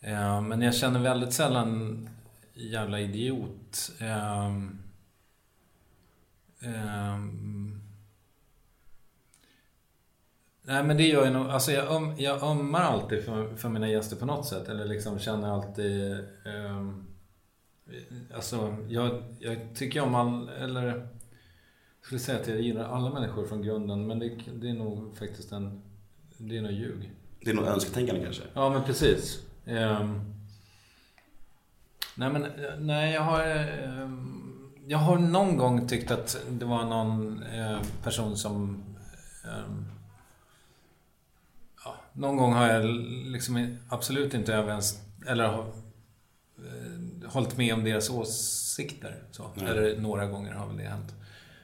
[0.01, 2.09] Eh, men jag känner väldigt sällan
[2.55, 3.91] jävla idiot.
[4.01, 4.79] Ehm,
[6.63, 7.81] ehm,
[10.69, 11.47] nej men det gör jag nog.
[11.47, 14.69] Alltså jag, öm, jag ömmar alltid för, för mina gäster på något sätt.
[14.69, 16.13] Eller liksom känner alltid...
[16.45, 17.07] ehm,
[18.35, 20.49] alltså jag, jag tycker om all...
[20.49, 20.87] Eller...
[20.87, 25.17] Jag skulle säga att jag gillar alla människor från grunden, men det, det är nog
[25.17, 25.83] faktiskt en...
[26.37, 27.13] Det är nog ljug.
[27.41, 28.43] Det är nog önsketänkande kanske.
[28.55, 29.43] Ja, men precis.
[29.67, 30.35] Ehm,
[32.17, 32.47] nej, men
[32.79, 33.43] nej, jag har...
[33.43, 34.45] ehm,
[34.87, 38.85] jag har någon gång tyckt att det var någon eh, person som...
[39.45, 39.51] ja,
[42.19, 42.85] någon gång har jag
[43.27, 45.01] liksom absolut inte överens...
[45.27, 45.67] Eller har
[46.59, 49.23] eh, hållit med om deras åsikter.
[49.31, 49.51] Så.
[49.61, 51.15] Eller några gånger har väl det hänt.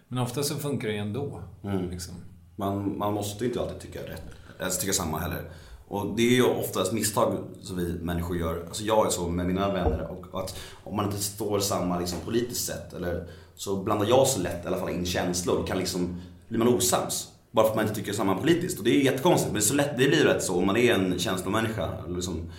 [0.08, 1.42] Men ofta så funkar det ändå.
[1.64, 1.90] Mm.
[1.90, 2.14] Liksom.
[2.56, 4.22] Man, man måste inte alltid tycka rätt,
[4.58, 5.50] eller tycka samma heller.
[5.88, 8.64] Och det är ju oftast misstag som vi människor gör.
[8.66, 12.18] Alltså jag är så med mina vänner och att om man inte står samma liksom,
[12.24, 15.66] politiskt sett eller så blandar jag så lätt i alla fall in känslor.
[15.66, 17.33] Kan liksom, blir man osams.
[17.54, 18.78] Bara för att man inte tycker samma politiskt.
[18.78, 20.66] Och det är ju jättekonstigt men det, är så lätt, det blir rätt så om
[20.66, 21.88] man är en känslomänniska.
[22.08, 22.52] Liksom,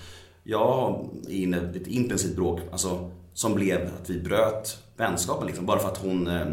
[0.44, 5.66] jag är inne i ett intensivt bråk alltså, som blev att vi bröt vänskapen liksom,
[5.66, 6.46] bara för att hon eh,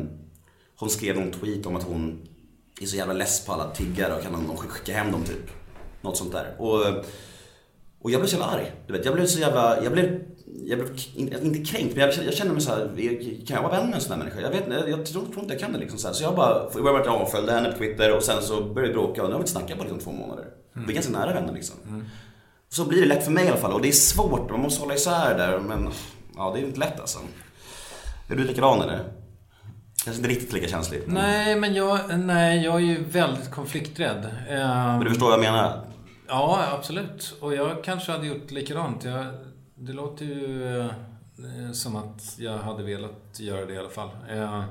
[0.77, 2.29] hon skrev någon tweet om att hon
[2.81, 5.51] är så jävla less på alla tiggare och kan någon skicka hem dem typ.
[6.01, 6.55] Något sånt där.
[6.59, 6.95] Och, eh,
[8.03, 8.73] och jag blev så jävla arg.
[8.87, 10.21] Du vet, jag blev så jävla, jag blev,
[10.65, 12.87] jag blev in- inte kränkt men jag, jag kände mig så här,
[13.47, 14.41] kan jag vara vän med en sån där människa?
[14.41, 15.99] Jag vet jag, jag tror, tror inte jag kan det liksom.
[15.99, 16.15] Så, här.
[16.15, 18.63] så jag bara, jag började med att jag följde henne på Twitter och sen så
[18.65, 20.45] började vi bråka och nu har vi inte snackat på liksom två månader.
[20.73, 22.05] Vi är ganska nära vänner liksom.
[22.69, 24.81] Så blir det lätt för mig i alla fall och det är svårt, man måste
[24.83, 25.89] hålla isär där men
[26.37, 27.19] ja, det är inte lätt alltså.
[28.31, 29.05] Är du likadan eller?
[30.05, 31.03] Kanske inte riktigt lika känslig.
[31.07, 34.25] Nej, men jag, nej, jag är ju väldigt konflikträdd.
[34.49, 35.85] Ehm, Men du förstår vad jag menar?
[36.33, 37.37] Ja, absolut.
[37.41, 39.05] Och jag kanske hade gjort likadant.
[39.05, 39.27] Jag,
[39.75, 44.11] det låter ju eh, som att jag hade velat göra det i alla fall.
[44.31, 44.65] Eh,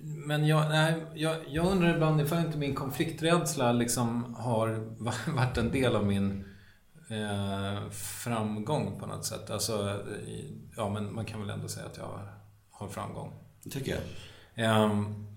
[0.00, 5.56] men jag, nej, jag, jag undrar ibland ifall inte min konflikträdsla liksom har va- varit
[5.58, 6.44] en del av min
[7.10, 9.50] eh, framgång på något sätt.
[9.50, 10.00] Alltså,
[10.76, 12.20] ja men man kan väl ändå säga att jag
[12.70, 13.32] har, framgång.
[13.64, 14.00] Det tycker jag.
[14.66, 15.27] Ehm,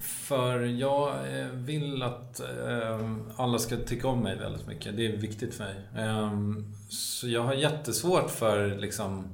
[0.00, 4.96] för jag eh, vill att eh, alla ska tycka om mig väldigt mycket.
[4.96, 5.74] Det är viktigt för mig.
[5.96, 9.28] Ehm, så jag har jättesvårt för liksom,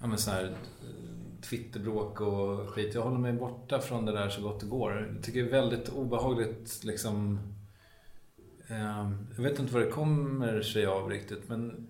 [0.00, 0.52] ja men så här,
[1.42, 2.94] Twitterbråk och skit.
[2.94, 5.12] Jag håller mig borta från det där så gott det går.
[5.14, 7.38] Jag tycker det är väldigt obehagligt liksom.
[8.68, 11.86] Ehm, jag vet inte vad det kommer sig av riktigt men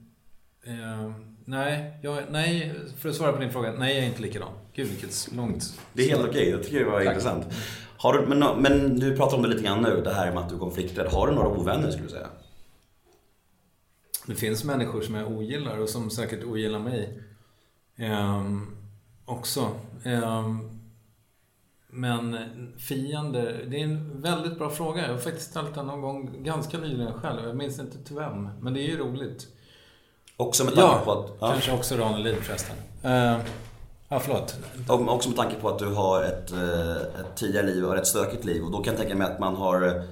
[0.64, 3.72] ehm, Nej, jag, nej, för att svara på din fråga.
[3.72, 4.52] Nej, jag är inte likadan.
[4.72, 7.46] Gud vilket långt Det är helt okej, jag tycker det var intressant.
[7.96, 10.48] Har du, men, men du pratar om det lite grann nu, det här med att
[10.48, 11.06] du är konflikträdd.
[11.06, 12.28] Har du några ovänner skulle du säga?
[14.26, 17.22] Det finns människor som jag ogillar och som säkert ogillar mig.
[17.96, 18.76] Ehm,
[19.24, 19.70] också.
[20.04, 20.70] Ehm,
[21.88, 22.36] men
[22.78, 25.02] fiender, det är en väldigt bra fråga.
[25.02, 27.44] Jag har faktiskt ställt den någon gång ganska nyligen själv.
[27.44, 28.48] Jag minns inte till vem.
[28.60, 29.48] Men det är ju roligt.
[30.46, 31.26] Också med tanke Ja, på att...
[31.40, 31.48] Ja.
[31.48, 32.76] kanske också Ranelid förresten.
[33.02, 33.40] Ehm,
[34.08, 34.54] ja, förlåt.
[34.88, 38.06] Och Också med tanke på att du har ett, eh, ett tidigare liv och ett
[38.06, 38.62] stökigt liv.
[38.62, 40.02] Och då kan jag tänka mig att man har eh,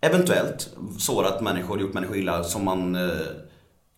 [0.00, 0.68] eventuellt
[0.98, 3.10] sårat människor, gjort människor illa som man eh,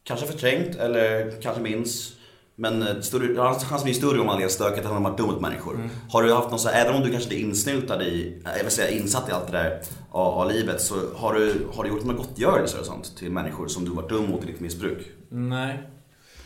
[0.05, 2.12] kanske förträngt eller kanske minns.
[2.61, 5.40] Men större, chansen är större om man lever stökigt än om man varit dum mot
[5.40, 5.90] människor.
[6.11, 8.72] Har du haft någon så även om du kanske inte är insnyltad i, jag vill
[8.72, 10.81] säga insatt i allt det där av, av livet.
[10.81, 14.09] Så har du, har du gjort några gottgörelser och sånt till människor som du varit
[14.09, 15.12] dum mot i ditt missbruk?
[15.29, 15.79] Nej.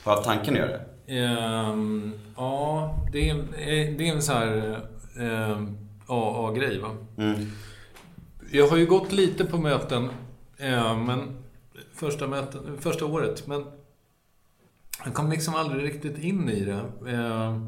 [0.04, 0.84] Har haft tanken att göra det?
[1.18, 3.36] Ehm, ja, det är,
[3.98, 4.80] det är en så här
[5.20, 6.96] ehm, AA-grej va.
[7.18, 7.46] Mm.
[8.52, 10.08] Jag har ju gått lite på möten,
[10.58, 11.36] eh, men
[11.94, 13.64] första, möten, första året, men
[15.04, 16.82] jag kom liksom aldrig riktigt in i det.
[17.10, 17.58] Eh,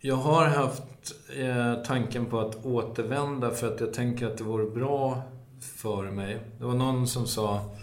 [0.00, 4.70] jag har haft eh, tanken på att återvända för att jag tänker att det vore
[4.70, 5.22] bra
[5.60, 6.40] för mig.
[6.58, 7.76] Det var någon som sa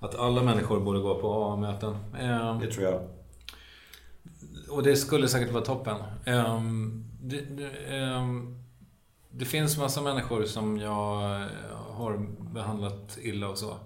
[0.00, 1.96] att alla människor borde gå på AA-möten.
[2.20, 3.00] Eh, Det tror jag.
[4.70, 5.96] och det skulle säkert vara toppen.
[6.24, 8.58] Ehm, det, det, ehm,
[9.30, 11.46] det finns massa människor som jag eh,
[11.90, 13.76] har behandlat illa och så.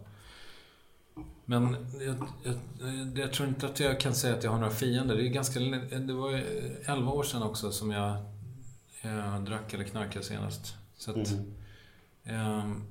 [1.44, 5.16] Men jag, jag, jag tror inte att jag kan säga att jag har några fiender.
[5.16, 5.61] Det, är ganska,
[5.98, 6.44] det var ju
[6.85, 8.11] 11 år sedan också som jag,
[9.03, 10.75] eh, drack eller knarkade senast.
[10.96, 11.33] Så att,
[12.25, 12.83] ehm,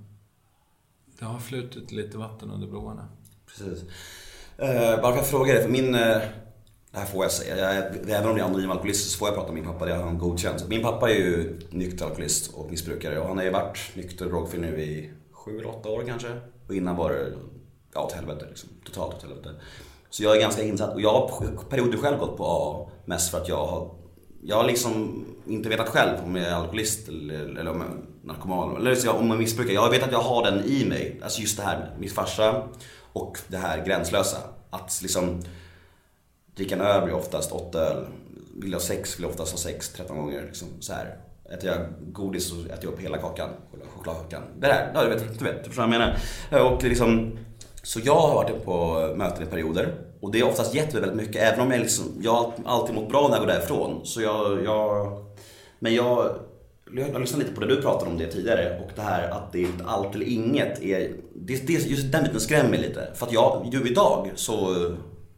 [1.22, 3.08] det har flutit lite vatten under broarna.
[3.48, 3.84] Precis.
[4.58, 5.96] Eh, bara för att fråga dig, för min...
[5.96, 6.18] eh,
[6.92, 7.58] det här får jag säga.
[7.58, 9.86] Jag, är- även om jag är anonym alkoholist så får jag prata om min pappa.
[9.86, 10.68] Det har han godkänt.
[10.68, 14.32] Min pappa är ju nykter alkoholist och missbrukare och han har ju varit nykter och
[14.32, 16.42] drogfri nu i sju eller åtta år kanske.
[16.68, 17.34] Och innan var det
[17.94, 18.70] ja, åt helvete liksom.
[18.86, 19.50] Totalt åt helvete.
[20.10, 23.38] Så jag är ganska insatt och jag har perioder själv gått på AA mest för
[23.38, 23.92] att jag har
[24.44, 27.96] jag har liksom inte vetat själv om jag är alkoholist eller, eller om jag är
[28.28, 29.74] narkoman eller så jag- om jag missbrukar.
[29.74, 31.20] Jag vet att jag har den i mig.
[31.24, 32.64] Alltså just det här, min farsa
[33.14, 34.38] och det här gränslösa.
[34.70, 35.42] Att liksom
[36.56, 38.06] dricka en öl blir oftast åtta öl.
[38.62, 40.44] Vill jag ha sex vill jag oftast ha sex 13 gånger.
[40.46, 41.18] Liksom, så här.
[41.54, 41.80] Äter jag
[42.14, 43.50] godis så äter jag upp hela kakan,
[43.96, 44.42] chokladkakan.
[44.60, 46.16] Det där, ja, du vet, du vet, du förstår vad jag
[46.52, 46.72] menar.
[46.72, 47.38] Och liksom,
[47.84, 51.28] så jag har varit på möten i perioder och det har oftast gett mig väldigt
[51.28, 51.42] mycket.
[51.42, 54.02] Även om jag, liksom, jag har alltid mått bra när jag går därifrån.
[54.04, 55.18] Så jag, jag,
[55.80, 56.36] men jag,
[56.96, 59.52] jag har lyssnat lite på det du pratade om det tidigare och det här att
[59.52, 60.82] det är inte allt eller inget.
[60.82, 63.08] Är, det, det, just den biten skrämmer mig lite.
[63.16, 64.70] För att jag, ju idag så,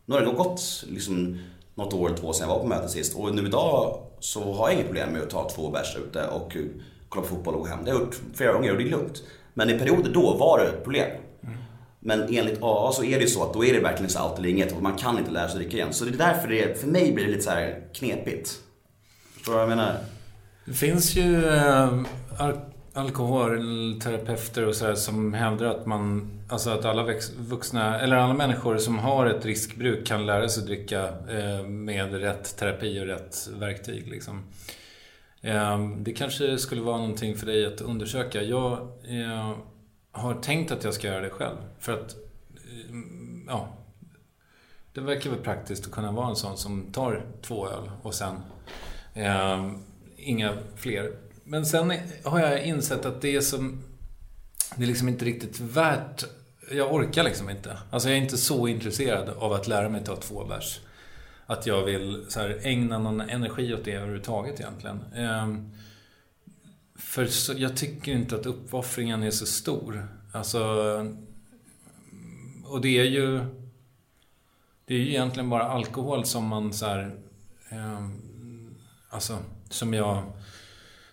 [0.06, 1.39] nu har det nog gått liksom
[1.76, 4.69] något år, eller två sedan jag var på mötet sist och nu idag så har
[4.69, 6.58] jag inget problem med att ta två bärs ute och
[7.10, 7.80] kolla på fotboll och gå hem.
[7.86, 9.24] Det har jag gjort flera gånger och det är lugnt.
[9.54, 11.10] Men i perioder då var det ett problem.
[12.06, 14.39] Men enligt AA så är det ju så att då är det verkligen så allt
[14.39, 15.94] eller inget och man kan inte lära sig dricka igen.
[15.94, 18.60] Så det är därför det, för mig blir det lite så här knepigt.
[19.34, 19.98] Förstår du vad jag menar?
[20.66, 22.00] Det finns ju äh,
[22.94, 28.34] alkoholterapeuter och så här som hävdar att man, alltså att alla väx- vuxna, eller alla
[28.34, 33.50] människor som har ett riskbruk kan lära sig dricka äh, med rätt terapi och rätt
[33.60, 34.08] verktyg.
[34.08, 34.44] Liksom.
[35.42, 38.42] Äh, det kanske skulle vara någonting för dig att undersöka.
[38.42, 38.88] Jag
[40.13, 41.58] har tänkt att jag ska göra det själv.
[41.80, 42.15] För att,
[42.56, 42.95] eh,
[43.47, 43.67] ja,
[44.93, 48.36] det verkar väl praktiskt att kunna vara en sån som tar två öl och sen
[49.13, 49.71] eh,
[50.17, 51.12] inga fler.
[51.43, 53.84] Men sen har jag insett att det är som...
[54.76, 56.26] Det är liksom inte riktigt värt...
[56.71, 57.78] Jag orkar liksom inte.
[57.89, 60.80] Alltså jag är inte så intresserad av att lära mig ta två bärs.
[61.45, 64.99] Att jag vill så här, ägna någon energi åt det överhuvudtaget egentligen.
[65.15, 65.47] Eh,
[66.95, 70.08] för så, jag tycker inte att uppoffringen är så stor.
[70.32, 70.63] Alltså...
[72.65, 73.39] Och det är ju...
[74.86, 77.15] Det är ju egentligen bara alkohol som man så här...
[77.69, 78.08] eh,
[79.10, 79.38] alltså,
[79.69, 80.23] som jag...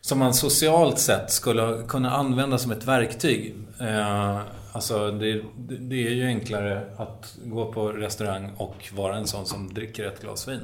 [0.00, 3.54] Som man socialt sett skulle kunna använda som ett verktyg.
[3.80, 4.40] Eh,
[4.72, 9.46] alltså, det, det det är ju enklare att gå på restaurang och vara en sån
[9.46, 10.60] som dricker ett glas vin.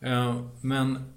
[0.00, 1.12] Eh, men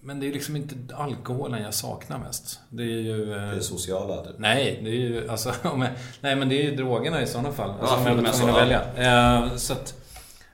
[0.00, 2.60] men det är liksom inte alkoholen jag saknar mest.
[2.70, 3.32] Det är ju...
[3.34, 4.24] eh, Det sociala.
[4.24, 4.34] Typ.
[4.38, 5.54] Nej, det är ju alltså...
[5.64, 5.78] Jag,
[6.20, 7.70] nej, men det är ju drogerna i sådana fall.
[7.80, 8.80] Alltså, om jag var tvungen att ja.
[8.94, 9.44] välja.
[9.46, 9.94] Eh, så att...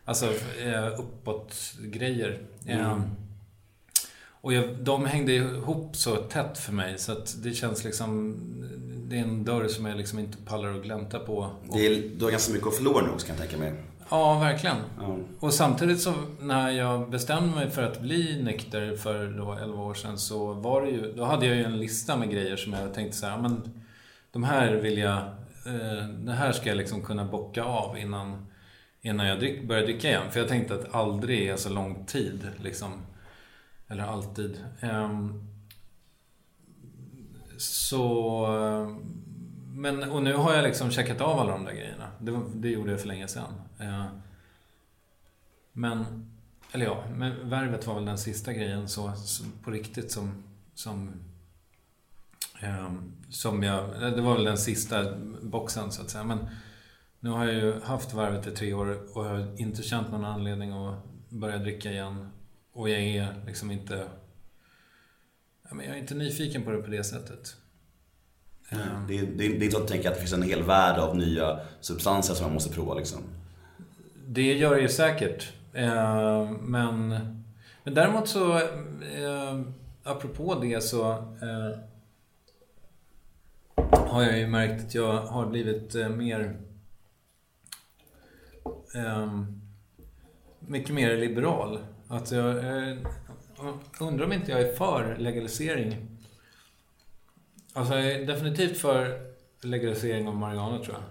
[0.04, 0.26] Alltså,
[0.64, 2.38] eh, uppåt-grejer.
[2.66, 3.02] Eh, Mm.
[4.40, 8.37] och jag, de hängde ihop så tätt för mig så att det känns liksom...
[9.09, 11.37] Det är en dörr som jag liksom inte pallar att glänta på.
[11.68, 13.72] Och, Det är, du har ganska mycket att förlora nu också kan jag tänka mig.
[14.11, 14.77] Ja, verkligen.
[15.01, 15.17] Ja.
[15.40, 19.95] Och samtidigt så när jag bestämde mig för att bli nykter för då 11 år
[19.95, 22.95] sedan så var det ju, då hade jag ju en lista med grejer som jag
[22.95, 23.83] tänkte så här, "Ja, men
[24.33, 25.17] de här vill jag,
[25.67, 28.47] eh, det här ska jag liksom kunna bocka av innan,
[29.03, 30.31] innan jag drick, börjar dricka igen.
[30.31, 32.93] För jag tänkte att aldrig är så lång tid liksom.
[33.88, 34.64] Eller alltid.
[34.81, 35.43] Ehm,
[37.59, 38.45] så...
[38.47, 38.97] eh,
[39.77, 42.09] Men, och nu har jag liksom checkat av alla de där grejerna.
[42.21, 43.53] Det, det gjorde jag för länge sedan.
[43.78, 44.06] Eh,
[45.72, 46.04] men,
[46.72, 49.12] eller ja, men värvet var väl den sista grejen så,
[49.62, 50.42] på riktigt som,
[50.74, 51.12] som,
[52.60, 56.24] ehm, som jag, det var väl den sista boxen så att säga.
[56.24, 56.38] Men
[57.20, 60.24] nu har jag ju haft värvet i tre år och jag har inte känt någon
[60.24, 62.28] anledning att börja dricka igen.
[62.72, 64.08] Och jag är liksom inte,
[65.70, 67.56] jag är inte nyfiken på det på det sättet.
[68.68, 70.42] Ehm, Det, är- det, är- det är inte så att tänka att det finns en
[70.42, 73.20] hel värld av nya substanser som man måste prova liksom.
[74.26, 75.52] Det gör det ju säkert.
[75.72, 77.08] Eh, men,
[77.84, 79.60] men däremot så, eh,
[80.02, 81.78] apropå det så eh,
[83.92, 86.60] har jag ju märkt att jag har blivit eh, mer
[88.94, 89.42] eh,
[90.58, 91.78] mycket mer liberal.
[92.08, 92.96] Att jag eh,
[94.00, 96.08] undrar om inte jag är för legalisering.
[97.72, 99.20] Alltså jag är definitivt för
[99.62, 101.04] legalisering av marijuana tror jag.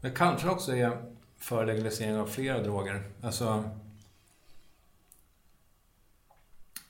[0.00, 1.13] Men kanske också är
[1.44, 3.02] för legalisering av flera droger.
[3.22, 3.70] Alltså...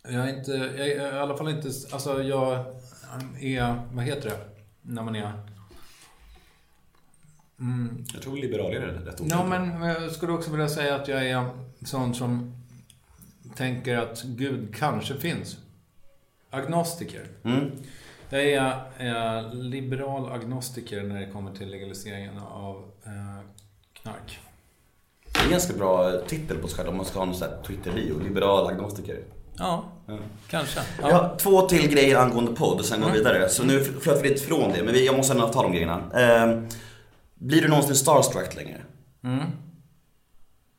[0.03, 0.53] Jag är inte...
[0.53, 1.69] Jag är i alla fall inte...
[1.93, 2.65] Alltså jag
[3.41, 3.83] är...
[3.93, 4.39] Vad heter det?
[4.83, 5.33] När man är...
[7.61, 9.27] Mm, Jag tror liberal är rätt ord.
[9.31, 11.49] Ja, men jag skulle också vilja säga att jag är
[11.85, 12.55] sån som
[13.57, 15.57] tänker att Gud kanske finns.
[16.51, 17.27] Agnostiker.
[17.45, 17.71] Mm.
[18.31, 18.67] Jag är
[18.99, 23.34] eh, liberal agnostiker när det kommer till legaliseringen av eh,
[24.05, 24.39] knark.
[25.33, 27.49] Det är en ganska bra titel på sig själv om man ska ha någon sån
[27.49, 28.19] här Twitter-bio.
[28.25, 29.19] Liberal agnostiker.
[29.59, 30.19] Ja, Ja.
[30.51, 30.81] kanske.
[31.03, 33.33] Jag har två till grejer angående podd och sen går vi Mm.
[33.33, 33.49] vidare.
[33.49, 36.03] Så nu flöt vi lite från det, men vi, jag måste ändå tala om grejerna.
[36.15, 36.61] Eh,
[37.35, 38.81] blir du någonsin starstruck längre?
[39.25, 39.45] Mm.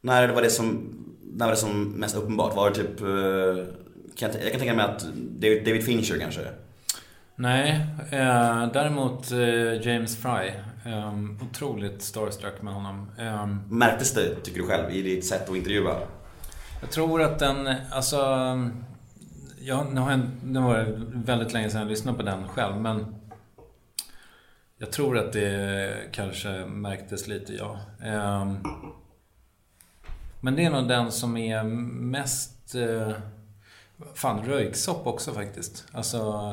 [0.01, 2.55] När var det som, när var det som mest uppenbart?
[2.55, 3.73] Var det typ, eh,
[4.15, 6.41] kan jag, jag kan tänka mig att David, David Fincher kanske?
[7.35, 10.51] Nej, eh, däremot eh, James Fry.
[10.86, 11.13] Eh,
[11.50, 13.12] otroligt starstruck med honom.
[13.17, 15.95] Eh, Märktes det, tycker du själv, i ditt sätt att intervjua?
[16.82, 18.17] jag tror att den, alltså...
[19.60, 22.82] Ja, nu, har jag, nu var det väldigt länge sedan jag lyssnade på den själv,
[22.82, 23.15] men...
[24.78, 27.80] Jag tror att det kanske märktes lite, ja.
[28.04, 28.54] Eh,
[30.41, 32.76] men det är nog den som är mest...
[32.76, 33.12] Eh,
[34.13, 35.86] fan, röyksopp också faktiskt.
[35.91, 36.52] Alltså...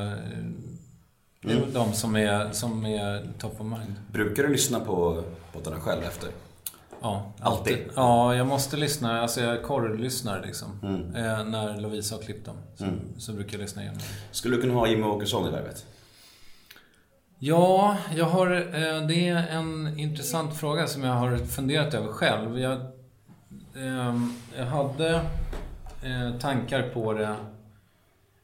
[1.43, 1.73] eh, Det är Mm.
[1.73, 3.95] de som är, som är top of mind.
[4.13, 6.29] Brukar du lyssna på poddarna själv efter?
[7.01, 7.79] Ja, Alltid?
[7.97, 9.21] Ja, jag måste lyssna.
[9.21, 10.69] Alltså jag korrlyssnar liksom.
[10.83, 11.15] Mm.
[11.17, 12.57] Eh, när Lovisa har klippt dem.
[12.77, 13.01] Så, Mm.
[13.19, 14.01] så brukar jag lyssna igenom.
[14.31, 15.87] Skulle du kunna ha Jimmy Åkesson i värvet?
[17.39, 22.59] Ja, jag har, eh, det är en intressant fråga som jag har funderat över själv.
[22.59, 22.81] Jag,
[23.77, 25.15] ehm, jag hade
[26.03, 27.37] eh, tankar på det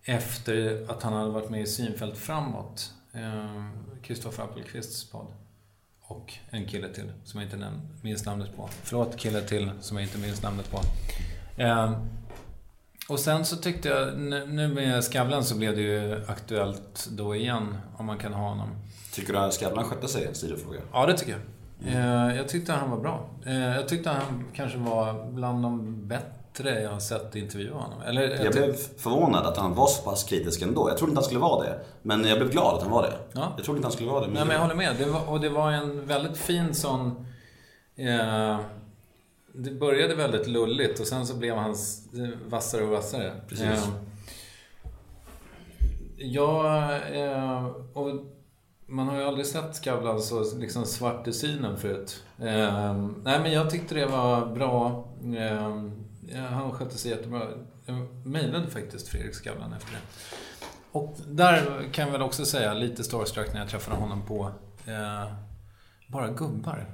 [0.04, 2.92] efter att han hade varit med i Synfält framåt.
[4.02, 5.26] Kristoffer Appelqvists podd.
[6.02, 7.70] Och en kille till som jag inte
[8.02, 8.68] minns namnet på.
[8.82, 10.80] Förlåt, kille till som jag inte minns namnet på.
[11.62, 11.92] Ehm,
[13.08, 17.76] och sen så tyckte jag, nu med Skavlan så blev det ju aktuellt då igen,
[17.96, 18.68] om man kan ha honom.
[19.12, 20.34] Tycker du att Skavlan skötte sig?
[20.34, 20.80] Sidofråga.
[20.92, 21.40] Ja, det tycker jag.
[21.94, 23.28] Eh, Jag tyckte han var bra.
[23.46, 28.02] Eh, Jag tyckte han kanske var bland de bättre jag har sett intervjua honom.
[28.02, 30.88] Eller, Jag tyck- blev förvånad att han var så pass kritisk ändå.
[30.88, 31.80] Jag trodde inte han skulle vara det.
[32.02, 33.12] Men jag blev glad att han var det.
[33.32, 33.52] Ja.
[33.56, 34.32] Jag trodde inte han skulle vara det.
[34.32, 34.96] Nej, men jag håller med.
[34.98, 37.26] Det var, och det var en väldigt fin sån...
[37.96, 38.58] Eh,
[39.52, 41.74] det började väldigt lulligt och sen så blev han
[42.48, 43.32] vassare och vassare.
[43.48, 43.66] Precis.
[43.66, 43.88] Eh,
[46.16, 48.08] ja, eh, och
[48.86, 52.22] man har ju aldrig sett Skavlan så liksom svart i synen förut.
[52.38, 55.04] Eh, nej, men jag tyckte det var bra.
[55.38, 55.82] Eh,
[56.34, 57.48] ja, han skötte sig jättebra.
[57.86, 59.98] Jag mejlade faktiskt Fredrik Skavlan efter det.
[60.92, 64.52] Och där kan jag väl också säga lite starstruck när jag träffade honom på
[64.86, 65.32] eh,
[66.06, 66.86] bara gubbar.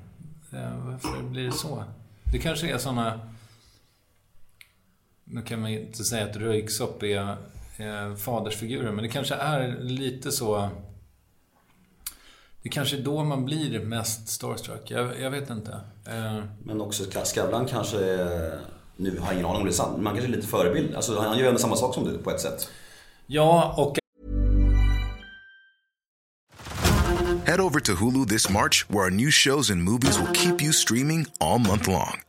[0.53, 1.85] Eh, varför blir det så?
[2.33, 3.31] Det kanske är såna...
[5.25, 7.37] nu kan man inte säga att Röyksopp är
[7.79, 10.69] eh, fadersfiguren, men det kanske är lite så...
[12.63, 14.91] Det kanske är då man blir mest starstruck.
[14.91, 15.81] Jag, jag vet inte.
[16.09, 18.61] Eh, Men också Skavlan kanske, är-
[18.97, 20.95] nu har jag ingen aning om det är sant, men man kanske är lite förebild.
[20.95, 22.69] Alltså han gör ju ändå samma sak som du på ett sätt.
[23.27, 23.99] ja, och
[27.47, 30.73] Head over to Hulu this March, where our new shows and movies will keep you
[30.73, 32.23] streaming all month long.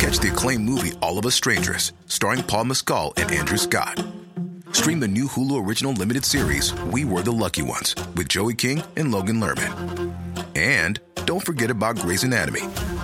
[0.00, 4.02] Catch the acclaimed movie All of Us Strangers, starring Paul Mescal and Andrew Scott.
[4.72, 8.82] Stream the new Hulu original limited series We Were the Lucky Ones with Joey King
[8.96, 10.14] and Logan Lerman.
[10.56, 12.62] And don't forget about Grey's Anatomy.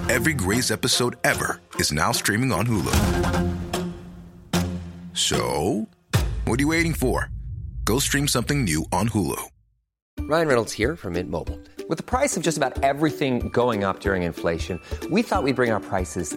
[0.09, 2.95] Every Grey's episode ever is now streaming on Hulu.
[5.15, 5.89] So,
[6.45, 7.29] what are you waiting for?
[7.85, 9.43] Go stream something new on Hulu.
[10.21, 11.59] Ryan Reynolds here from Mint Mobile.
[11.89, 14.79] With the price of just about everything going up during inflation,
[15.11, 16.37] we thought we'd bring our prices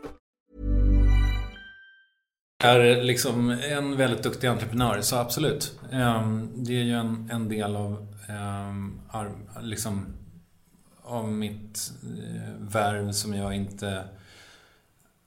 [2.61, 5.79] är liksom en väldigt duktig entreprenör, så absolut.
[5.91, 9.01] Ehm, det är ju en, en del av, ehm,
[9.61, 10.05] liksom,
[11.03, 14.03] av mitt eh, värv som jag inte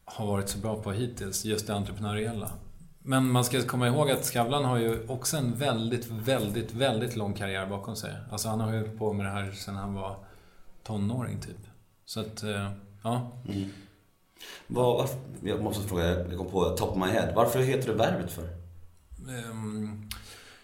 [0.05, 2.51] har varit så bra på hittills, just det entreprenöriella.
[2.99, 7.35] Men man ska komma ihåg att Skavlan har ju också en väldigt, väldigt, väldigt lång
[7.35, 8.13] karriär bakom sig.
[8.31, 10.17] Alltså han har ju hållit på med det här sedan han var
[10.83, 11.67] tonåring typ.
[12.05, 12.71] Så att, eh,
[13.03, 13.33] ja.
[13.45, 13.53] ja.
[14.67, 17.33] Vad, varför, jag måste fråga, jag kom på top of my head.
[17.35, 18.45] Varför heter det Värvet för?
[19.29, 20.09] Ehm,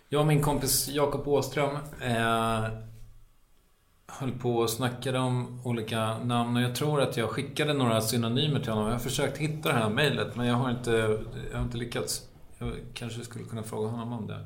[0.08, 2.64] jag och min kompis Jakob Åström eh,
[4.06, 8.60] höll på och snackade om olika namn och jag tror att jag skickade några synonymer
[8.60, 8.86] till honom.
[8.86, 11.18] Jag har försökt hitta det här mejlet men jag har inte,
[11.50, 12.22] jag har inte lyckats.
[12.58, 14.44] Jag kanske skulle kunna fråga honom om det.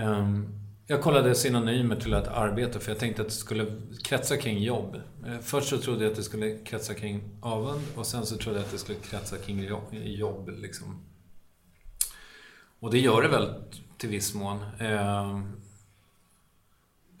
[0.00, 3.66] Ehm, jag kollade synonymer till ett arbete för jag tänkte att det skulle
[4.04, 5.00] kretsa kring jobb.
[5.26, 8.58] Eh, Först så trodde jag att det skulle kretsa kring avund och sen så trodde
[8.58, 10.48] jag att det skulle kretsa kring jo- jobb.
[10.48, 11.04] Liksom.
[12.80, 13.54] Och det gör det väl
[13.98, 14.58] till viss mån.
[14.78, 15.40] Eh,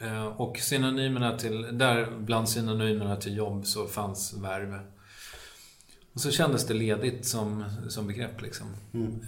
[0.00, 4.80] eh, och synonymerna till, där bland synonymerna till jobb så fanns värv.
[6.12, 8.66] Och så kändes det ledigt som, som begrepp liksom.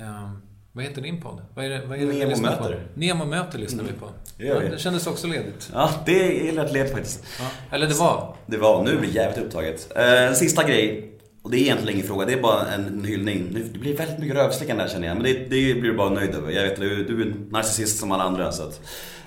[0.01, 0.33] Eh,
[0.78, 1.40] vad heter din podd?
[1.54, 2.62] Vad är det, vad är det Nemo lyssnar på?
[2.62, 2.86] möter.
[2.94, 4.06] Nemo möter lyssnar vi på.
[4.36, 4.68] det gör vi.
[4.68, 5.70] det kändes också ledigt.
[5.72, 7.24] Ja, det är lätt led faktiskt.
[7.38, 7.44] Ja.
[7.70, 8.34] Eller det var.
[8.46, 9.96] Det var, nu blir det jävligt upptaget.
[9.96, 11.12] Eh, sista grej,
[11.42, 13.48] och det är egentligen ingen fråga, det är bara en, en hyllning.
[13.72, 16.34] Det blir väldigt mycket rövslickande där känner jag, men det, det blir du bara nöjd
[16.34, 16.52] över.
[16.52, 18.52] Jag vet, du, du är en narcissist som alla andra.
[18.52, 18.80] Så att,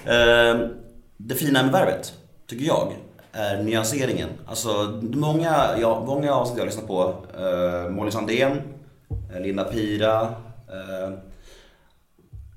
[0.05, 0.67] eh,
[1.17, 2.13] det fina med Värvet,
[2.47, 2.93] tycker jag,
[3.31, 4.29] är nyanseringen.
[4.45, 8.61] Alltså, många, ja, många avsnitt jag har lyssnat på, eh, Molly Sandén,
[9.33, 10.35] eh, Linda Pira,
[10.71, 11.13] Eh,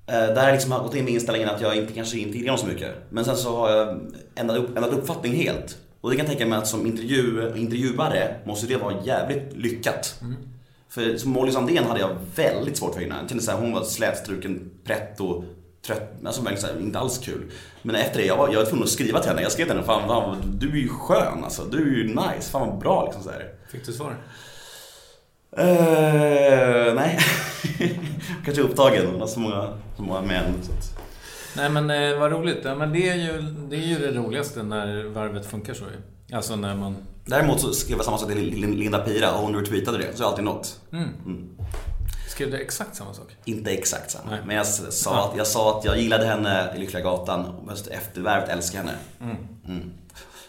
[0.07, 2.59] Där har jag liksom gått in med inställningen att jag inte, kanske inte gillar dem
[2.59, 2.91] så mycket.
[3.11, 4.01] Men sen så har jag
[4.35, 5.79] ändrat, upp, ändrat uppfattning helt.
[6.01, 10.21] Och det kan jag tänka mig att som intervju, intervjuare måste det vara jävligt lyckat.
[10.89, 13.19] För som Molly Sandén hade jag väldigt svårt för innan.
[13.21, 15.45] Jag kände såhär, hon var slätstruken, pretto,
[15.87, 17.51] trött, alltså så här, inte alls kul.
[17.83, 19.43] Men efter det, jag var, jag var tvungen att skriva till henne.
[19.43, 21.65] Jag skrev till henne, fan, fan du är ju skön alltså.
[21.65, 23.49] Du är ju nice, fan vad bra liksom så här.
[23.73, 24.17] Fick du svar?
[25.57, 27.19] Eh, nej.
[28.45, 30.45] Kanske upptagen, hon har så många, så många män.
[30.63, 30.99] Så att...
[31.57, 32.59] Nej men eh, vad roligt.
[32.65, 36.37] Ja, men det är, ju, det är ju det roligaste när varvet funkar så ju.
[36.37, 36.97] Alltså när man...
[37.27, 40.23] Däremot så skrev jag samma sak till Lin- Linda Pira och hon retweetade det, så
[40.23, 40.81] jag har alltid nått.
[42.29, 43.27] Skrev du exakt samma sak?
[43.45, 44.41] Inte exakt samma, Nej.
[44.47, 48.21] men jag sa, att, jag sa att jag gillade henne i Lyckliga Gatan och efter
[48.21, 48.93] Värvet älskar henne.
[49.67, 49.91] Mm.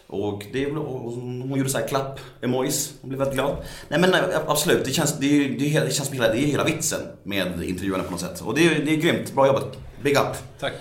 [0.08, 3.56] Och, det, är och hon gjorde så här klapp emojis hon blev väldigt glad.
[3.88, 6.38] Nej men nej, absolut, det känns, det, är, det, är, det känns som hela, det
[6.38, 8.40] är hela vitsen med intervjuerna på något sätt.
[8.40, 9.76] Och det är, det är grymt, bra jobbat.
[10.02, 10.36] Big up.
[10.60, 10.72] Tack.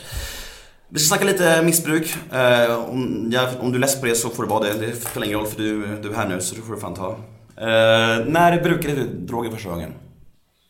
[0.90, 2.16] Vi ska snacka lite missbruk.
[2.32, 4.74] Eh, om, jag, om du är less på det så får du vara det.
[4.74, 6.94] Det spelar ingen roll för du, du är här nu så det får du fan
[6.94, 7.12] ta.
[7.58, 9.94] Eh, när brukade du droger första gången?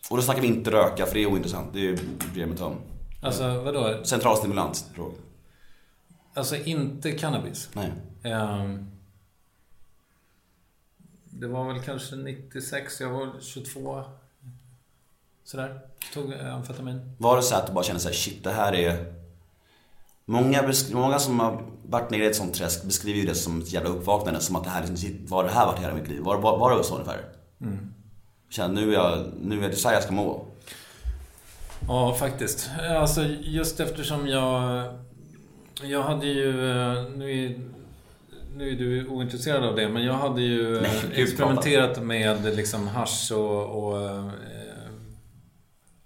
[0.10, 1.74] Och då snackar vi inte röka för det är ointressant.
[1.74, 1.80] Det
[2.36, 2.76] mig inte om.
[3.22, 4.00] Alltså vadå?
[4.04, 5.14] Centralstimulant drog.
[6.36, 7.70] Alltså inte cannabis.
[7.74, 7.92] Nej.
[8.24, 8.92] Ehm,
[11.24, 14.04] det var väl kanske 96, jag var 22.
[15.44, 15.80] Sådär.
[16.14, 17.16] Tog amfetamin.
[17.18, 19.14] Var det så att du bara kände så här, shit det här är...
[20.26, 23.74] Många, många som har varit nere i ett sånt träsk beskriver ju det som ett
[23.74, 24.40] jävla uppvaknande.
[24.40, 26.22] Som att det här liksom, har det här varit hela mitt liv?
[26.22, 27.26] Var, var, var det så ungefär?
[27.62, 27.94] Mm.
[28.50, 30.46] Känner nu är jag, nu är det så här jag ska må.
[31.88, 32.70] Ja, faktiskt.
[32.80, 34.84] Alltså just eftersom jag
[35.84, 37.60] Jag hade ju, eh, nu är,
[38.56, 42.56] nu är du ointresserad av det, men jag hade ju eh, Nej, gud, experimenterat med
[42.56, 44.32] liksom hasch och, och, eh,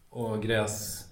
[0.10, 1.06] och gräs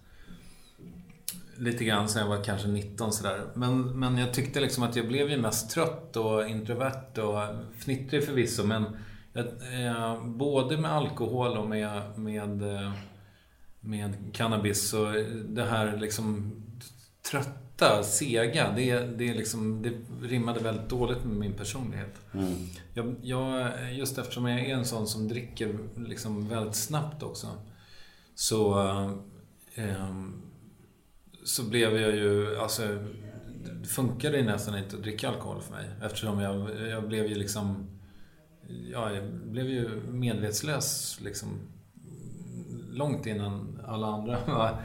[1.58, 3.42] lite grann sen jag var kanske 19 sådär.
[3.54, 8.24] Men, men jag tyckte liksom att jag blev ju mest trött och introvert och fnittrig
[8.24, 8.86] förvisso, men
[9.34, 9.46] jag,
[9.86, 12.92] eh, både med alkohol och med, med, eh,
[13.80, 15.06] med cannabis så
[15.46, 16.54] det här liksom
[17.78, 19.94] trötta, sega, det, det, liksom, det
[20.28, 22.22] rimmade väldigt dåligt med min personlighet.
[22.34, 22.54] Mm.
[22.94, 27.48] Jag, jag, just eftersom jag är en sån som dricker liksom väldigt snabbt också.
[28.36, 28.82] Så,
[29.76, 30.16] eh,
[31.44, 32.84] så blev jag ju, alltså
[33.82, 35.90] det funkade ju nästan inte att dricka alkohol för mig.
[36.02, 37.88] Eftersom jag, jag blev ju liksom,
[38.92, 41.60] ja, jag blev ju medvetslös liksom
[42.90, 44.82] långt innan alla andra var,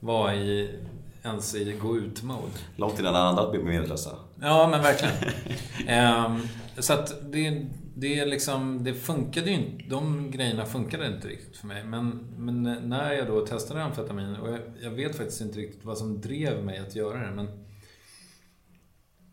[0.00, 0.80] var i,
[1.26, 2.52] ens i gå ut-mode.
[2.76, 4.10] Långt innan alla andra blev medvetslösa.
[4.40, 5.14] Ja, men verkligen.
[5.86, 6.40] Ehm,
[6.78, 7.66] så att det,
[7.96, 9.84] det är liksom, det funkade ju inte.
[9.88, 11.84] De grejerna funkade inte riktigt för mig.
[11.84, 12.08] Men,
[12.38, 16.20] men när jag då testade amfetamin, och jag, jag vet faktiskt inte riktigt vad som
[16.20, 17.48] drev mig att göra det, men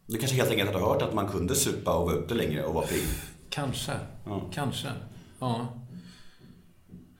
[0.08, 2.74] Du kanske helt enkelt hade hört att man kunde supa och vara ute längre och
[2.74, 3.04] vara pigg.
[3.50, 3.91] kanske.
[4.26, 4.50] Ja.
[4.54, 4.88] Kanske.
[5.39, 5.68] Ja.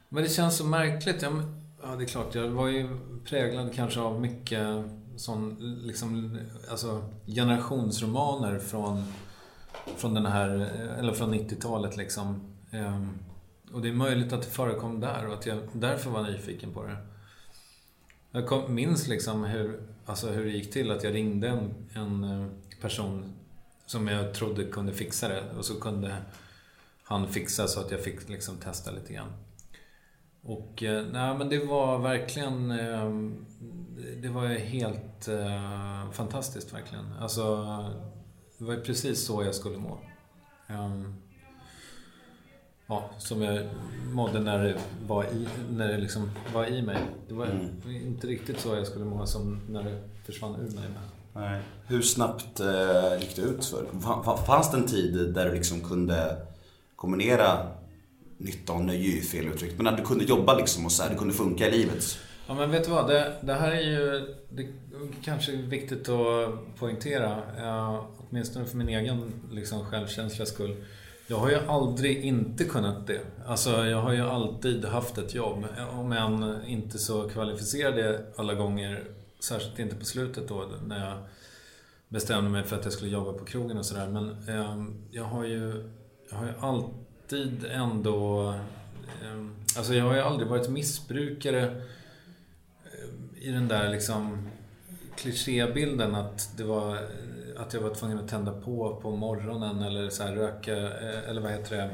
[0.10, 1.22] Men det känns så märkligt.
[1.22, 1.34] Jag,
[1.84, 2.88] ja, det är klart, jag var ju
[3.26, 4.68] präglad kanske av mycket
[5.16, 9.04] sån, liksom, alltså generationsromaner från,
[9.98, 10.50] från den här,
[11.00, 12.54] eller från 90-talet liksom.
[12.72, 13.20] Ehm,
[13.74, 16.84] och det är möjligt att det förekom där och att jag därför var nyfiken på
[16.84, 16.98] det.
[18.32, 22.24] Jag kom, minns liksom hur, alltså hur det gick till att jag ringde en, en
[22.24, 22.48] eh,
[22.82, 23.34] person
[23.86, 26.16] som jag trodde kunde fixa det och så kunde
[27.04, 29.34] han fixa så att jag fick liksom testa lite grann.
[30.46, 33.12] Och eh, nej men det var verkligen eh,
[34.22, 37.06] Det var helt eh, fantastiskt verkligen.
[37.20, 37.56] Alltså
[38.58, 39.98] Det var precis så jag skulle må.
[40.68, 41.16] Ehm,
[42.88, 43.66] Ja, som jag
[44.12, 44.78] mådde när det
[45.08, 46.98] var i, när det liksom var i mig.
[47.28, 47.48] Det var
[47.90, 50.84] inte riktigt så jag skulle må som när det försvann ur mig.
[51.34, 51.62] Nej.
[51.88, 53.86] Hur snabbt eh, gick det ut för?
[53.92, 56.38] Fa- fa- Fanns det en tid där du liksom kunde
[56.96, 57.68] kombinera
[58.38, 61.04] nytta och nöje, är ju fel uttryckt, men att du kunde jobba liksom och så
[61.04, 62.18] här, det kunde funka i livet?
[62.48, 64.68] Ja men vet du vad, det, det här är ju det
[65.24, 67.32] kanske är viktigt att poängtera.
[67.58, 70.76] Eh, åtminstone för min egen liksom, självkänslas skull.
[71.28, 73.22] Jag har ju aldrig inte kunnat det.
[73.46, 75.66] Alltså jag har ju alltid haft ett jobb.
[75.92, 79.04] Om än inte så kvalificerade alla gånger.
[79.40, 81.18] Särskilt inte på slutet då när jag
[82.08, 84.08] bestämde mig för att jag skulle jobba på krogen och sådär.
[84.08, 85.90] Men eh, jag har ju
[86.30, 87.03] jag har ju alltid
[87.72, 88.54] ändå...
[89.24, 91.62] Ehm, alltså jag har ju aldrig varit missbrukare
[92.86, 94.50] eh, i den där liksom
[95.18, 96.98] klichébilden att det var
[97.58, 101.42] att jag var tvungen att tända på på morgonen eller så här röka eh, eller
[101.42, 101.90] vad heter det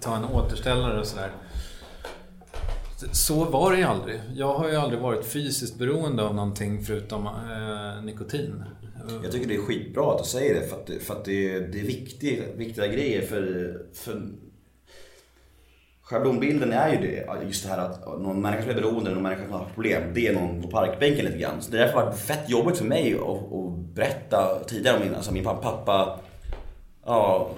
[0.00, 1.30] ta en återställare och sådär.
[3.12, 4.20] Så var det ju aldrig.
[4.34, 8.64] Jag har ju aldrig varit fysiskt beroende av någonting förutom eh, nikotin.
[9.22, 11.58] Jag tycker det är skitbra att du säger det för att, det- för att det,
[11.60, 14.22] det är viktiga, viktiga grejer för, för
[16.10, 19.42] Schablonbilden är ju det, just det här att någon människa som är beroende, någon människa
[19.44, 21.62] som har problem, det är någon på parkbänken lite grann.
[21.62, 23.20] Så det har därför varit fett jobbigt för mig att,
[23.52, 26.18] att berätta tidigare om min, alltså min pappa,
[27.06, 27.50] ja,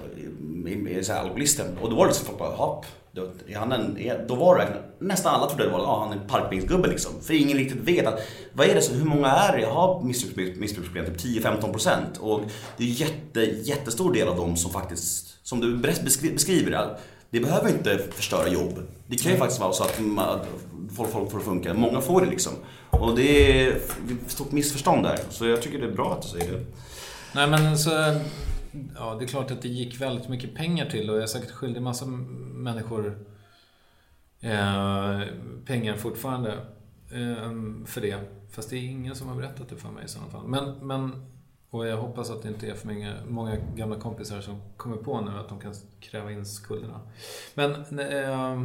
[0.89, 1.65] är- så här alkoholisten.
[1.81, 2.85] Och då var det så folk bara, hopp.
[3.11, 3.97] Då, han en,
[4.27, 7.11] då var det verkligen, nästan alla trodde det var, ja, han är parkbänksgubbe liksom.
[7.21, 8.19] För ingen riktigt vet att,
[8.53, 9.61] vad är det så, hur många är det?
[9.61, 12.41] Jag har missbruksproblem, typ 10-15% Och
[12.77, 16.71] det är jätte, jättestor del av dem som faktiskt, som du beskri- beskriver,
[17.29, 18.79] det behöver inte förstöra jobb.
[19.07, 20.39] Det kan ju faktiskt vara så att man,
[20.95, 21.73] folk, folk får det funka.
[21.73, 22.53] Många får det liksom.
[22.89, 25.19] Och det är ett stort missförstånd där.
[25.29, 26.65] Så jag tycker det är bra att du säger det.
[27.35, 27.89] Nej men så...
[28.95, 31.51] Ja, det är klart att det gick väldigt mycket pengar till och jag är säkert
[31.51, 33.25] skyldig massa människor
[34.41, 35.21] eh,
[35.65, 36.51] pengar fortfarande
[37.11, 37.51] eh,
[37.85, 38.17] för det.
[38.51, 40.47] Fast det är ingen som har berättat det för mig i sådana fall.
[40.47, 41.25] Men, men,
[41.69, 45.21] och jag hoppas att det inte är för många, många gamla kompisar som kommer på
[45.21, 46.99] nu att de kan kräva in skulderna.
[47.53, 48.59] Men eh,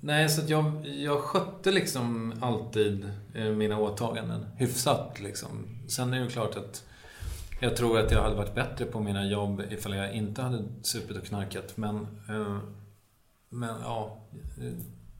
[0.00, 5.78] nej, så att jag, jag skötte liksom alltid eh, mina åtaganden hyfsat liksom.
[5.88, 6.84] Sen är det ju klart att
[7.60, 11.16] jag tror att jag hade varit bättre på mina jobb ifall jag inte hade supit
[11.16, 11.76] och knarkat.
[11.76, 11.96] Men,
[12.28, 12.58] eh,
[13.48, 14.18] men ja,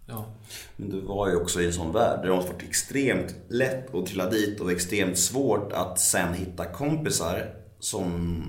[0.06, 0.24] ja.
[0.76, 3.94] Men du var ju också i en sån värld där det måste varit extremt lätt
[3.94, 8.42] att trilla dit och extremt svårt att sen hitta kompisar som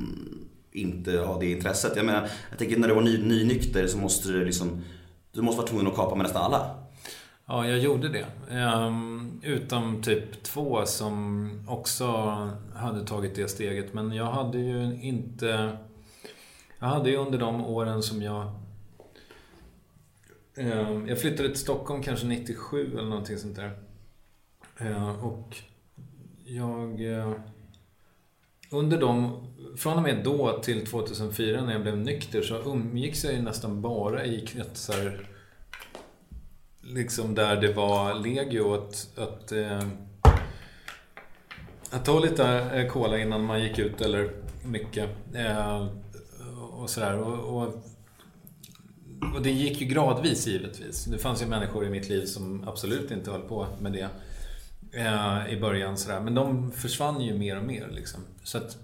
[0.71, 1.95] inte har det intresset.
[1.95, 4.83] Jag menar, jag tänker när du var ny, nynykter så måste du liksom,
[5.31, 6.83] du måste vara tvungen att kapa med nästan alla.
[7.45, 8.25] Ja, jag gjorde det.
[8.51, 12.07] Ehm, utom typ två som också
[12.75, 13.93] hade tagit det steget.
[13.93, 15.77] Men jag hade ju inte...
[16.79, 18.51] Jag hade ju under de åren som jag...
[20.55, 23.71] Ehm, jag flyttade till Stockholm kanske 97 eller någonting sånt där.
[24.77, 25.57] Ehm, och
[26.45, 27.13] jag...
[27.13, 27.33] Eh,
[28.71, 29.43] under de...
[29.77, 33.81] Från och med då till 2004 när jag blev nykter så umgicks jag ju nästan
[33.81, 35.27] bara i kretsar
[36.83, 39.83] liksom där det var legio att, att, eh,
[41.89, 44.31] att ta lite eh, cola innan man gick ut eller
[44.63, 45.09] mycket.
[45.35, 45.87] Eh,
[46.71, 47.17] och sådär.
[47.17, 47.83] Och, och,
[49.35, 51.05] och det gick ju gradvis givetvis.
[51.05, 54.09] Det fanns ju människor i mitt liv som absolut inte höll på med det
[54.99, 55.97] eh, i början.
[55.97, 56.19] Sådär.
[56.19, 57.87] Men de försvann ju mer och mer.
[57.91, 58.19] Liksom.
[58.43, 58.77] Så att,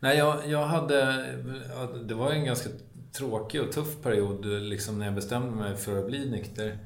[0.00, 1.26] nej, jag, jag hade...
[2.04, 2.70] Det var en ganska
[3.12, 6.78] tråkig och tuff period liksom, när jag bestämde mig för att bli nykter.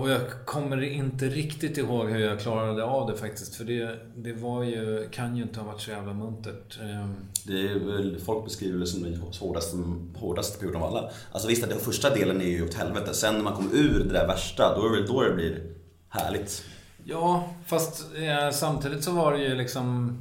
[0.00, 3.54] Och jag kommer inte riktigt ihåg hur jag klarade av det faktiskt.
[3.54, 6.78] För det, det var ju, kan ju inte ha varit så jävla muntert.
[6.80, 7.14] Ehm,
[7.46, 9.76] Det är väl, folk beskriver det som den hårdaste,
[10.16, 11.10] hårdaste perioden av alla.
[11.32, 13.14] Alltså visst, den första delen är ju åt helvete.
[13.14, 15.62] Sen när man kommer ur det där värsta, då är det då det blir
[16.08, 16.64] härligt.
[17.04, 20.16] Ja, fast eh, samtidigt så var det ju liksom...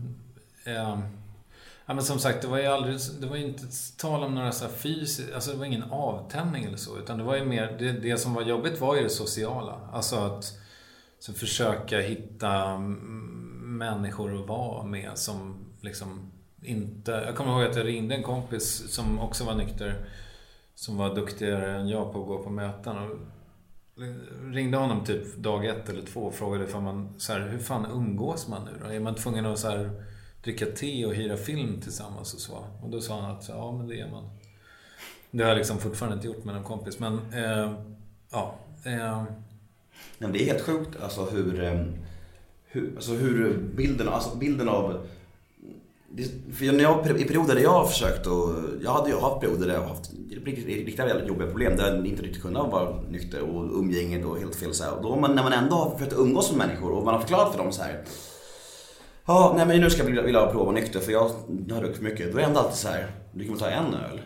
[0.66, 1.00] Eh,
[1.88, 2.98] ja, men som sagt, det var ju aldrig...
[3.20, 3.64] Det var ju inte
[3.98, 5.36] tal om några så här.
[5.36, 6.98] Alltså det var ingen avtändning eller så.
[6.98, 7.76] Utan det var ju mer...
[7.80, 9.80] Det, det som var jobbigt var ju det sociala.
[9.94, 10.60] Alltså att
[11.20, 16.32] så försöka hitta människor att vara med som liksom
[16.62, 17.12] inte...
[17.12, 20.10] Jag kommer ihåg att jag ringde en kompis som också var nykter.
[20.76, 22.98] Som var duktigare än jag på att gå på möten.
[22.98, 23.18] Och
[24.54, 27.86] ringde honom typ dag ett eller två och frågade för man, så här, hur fan
[27.92, 28.94] umgås man nu då?
[28.94, 30.04] Är man tvungen att så här,
[30.48, 32.66] dricka te och hyra film tillsammans och så?
[32.84, 34.30] Och då sa han att, ja men det är man.
[35.32, 37.74] Det har jag liksom fortfarande inte gjort med någon kompis, men eh,
[38.32, 38.56] ja.
[38.86, 39.24] Eh,
[40.18, 41.86] Men det är helt sjukt alltså hur, eh,
[42.66, 45.08] hur, alltså hur bilden, alltså bilden av
[46.54, 48.50] för när jag, I perioder där jag har försökt och
[48.84, 50.12] Jag hade ju haft perioder där jag har haft
[50.46, 54.56] riktigt, riktigt jobbiga problem där jag inte riktigt kunde vara nykter och umgänget och helt
[54.56, 54.94] fel så här.
[54.94, 57.52] Och då man, när man ändå har försökt umgås med människor och man har förklarat
[57.52, 58.04] för dem så här.
[59.28, 62.32] Ja, nej men nu ska jag vilja, prova nykter för jag har druckit för mycket.
[62.32, 63.12] Då är det alltid så här.
[63.34, 64.22] Du kan väl ta en öl?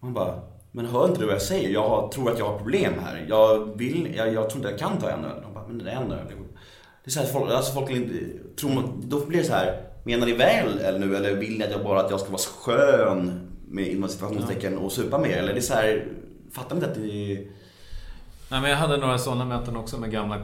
[0.00, 0.40] Man bara,
[0.72, 1.70] men hör inte du vad jag säger?
[1.70, 3.26] Jag har, tror att jag har problem här.
[3.28, 5.42] Jag vill, jag, jag tror inte jag kan ta en öl.
[5.42, 6.26] De bara, men det är en öl.
[7.04, 8.14] Det är så här, folk, alltså folk inte,
[8.60, 11.64] tror man, då blir det så här, menar ni väl eller nu eller vill ni
[11.64, 15.36] att jag bara att jag ska vara skön med inom citationstecken och supa mer?
[15.36, 16.06] Eller det är så här,
[16.52, 17.36] fattar inte att det är...
[18.50, 20.42] Nej, men jag hade några sådana möten också med gamla,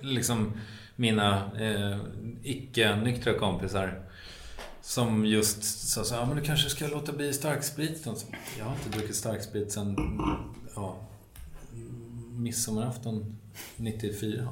[0.00, 0.52] liksom
[1.00, 1.96] mina eh,
[2.42, 4.00] icke-nyktra kompisar.
[4.82, 8.16] Som just sa så ja men du kanske ska låta bli starkspriten.
[8.16, 8.26] Så,
[8.58, 9.96] Jag har inte druckit starksprit sen,
[10.76, 10.96] ja,
[12.32, 13.36] midsommarafton
[13.76, 14.48] 94.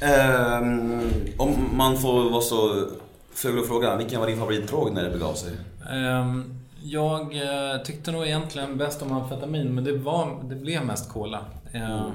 [0.00, 1.00] Ehm,
[1.38, 2.88] om man får vara så
[3.34, 5.52] ful och fråga, vilken var din favoritdrog när det begav sig?
[5.90, 11.08] Ehm, Jag eh, tyckte nog egentligen bäst om amfetamin, men det, var, det blev mest
[11.12, 11.44] cola.
[11.72, 12.12] Ehm, Jag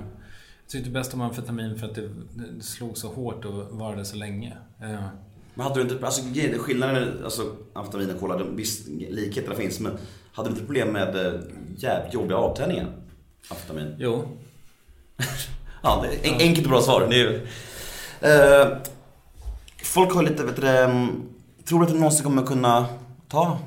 [0.73, 4.53] tyckte bäst om amfetamin för att det, det slog så hårt och varade så länge.
[4.81, 5.03] Ehm,
[5.55, 6.21] Men hade du inte, alltså
[6.59, 9.97] skillnaden, alltså amfetamin och cola, det- visst likheterna finns men
[10.33, 11.33] hade du inte problem med eh,
[11.77, 12.87] jävligt jobbiga avtändningar?
[13.49, 13.95] Amfetamin?
[13.99, 14.27] Jo,
[15.83, 17.07] Ja, det är en- enkelt och bra svar.
[17.09, 17.47] Det ju,
[18.21, 18.77] eh,
[19.83, 21.21] folk har lite, vet du det, mm,
[21.65, 22.85] tror du att du någonsin kommer kunna
[23.29, 23.57] ta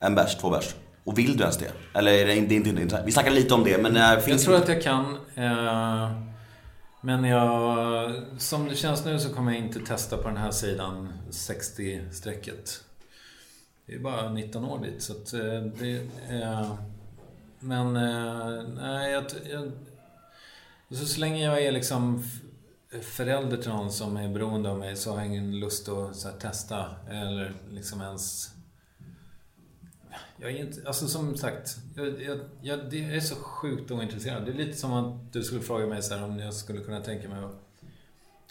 [0.00, 0.74] en bärs, två bärs?
[1.04, 1.72] Och vill du ens det?
[1.94, 3.02] Eller är det inte, inte?
[3.06, 5.04] Vi snackade lite om det men eh, jag finns tror att jag kan.
[5.34, 6.27] eh,
[7.00, 11.12] men jag, som det känns nu så kommer jag inte testa på den här sidan
[11.30, 12.82] 60-strecket.
[13.86, 15.96] Det är bara 19 år dit så att eh, det...
[16.30, 16.74] eh,
[17.60, 19.72] Men eh, nej, jag, jag...
[20.98, 22.24] Så, så länge jag är liksom
[23.02, 26.28] förälder till någon som är beroende av mig så har jag ingen lust att så
[26.28, 28.50] här, testa eller liksom ens
[30.40, 34.44] jag är inte, alltså som sagt, jag, jag, jag, det är så sjukt ointresserad.
[34.44, 37.00] Det är lite som att du skulle fråga mig så här, om jag skulle kunna
[37.00, 37.60] tänka mig att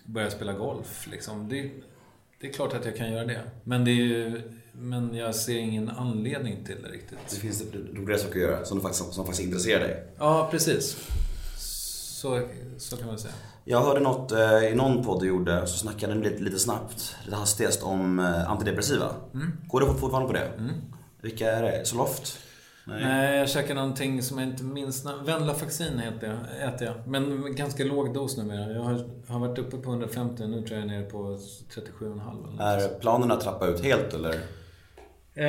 [0.05, 1.07] börja spela golf.
[1.11, 1.49] Liksom.
[1.49, 1.72] Det,
[2.41, 3.43] det är klart att jag kan göra det.
[3.63, 4.41] Men, det är ju,
[4.72, 7.39] men jag ser ingen anledning till det det riktigt.
[7.39, 10.03] finns det roligare saker att göra som faktiskt, som faktiskt intresserar dig.
[10.18, 10.97] Ja, precis.
[11.57, 12.47] Så,
[12.78, 13.34] så kan man säga.
[13.65, 17.15] Jag hörde något eh, i någon podd du gjorde, så snackade ni lite, lite snabbt,
[17.26, 19.15] lite hastigast om eh, antidepressiva.
[19.68, 20.51] Går du fortfarande på det?
[21.22, 21.86] Vilka är det?
[21.86, 22.39] Zoloft?
[22.88, 25.05] Nej, jag käkar någonting som jag inte minns.
[25.26, 27.07] Venlafaxin heter jag, äter jag.
[27.07, 28.72] Men ganska låg dos numera.
[28.72, 32.03] Jag har, har varit uppe på 150, nu tror jag jag är nere på 37,5
[32.03, 32.59] eller något.
[32.59, 34.39] Är planen att trappa ut helt eller?
[35.34, 35.47] Eh,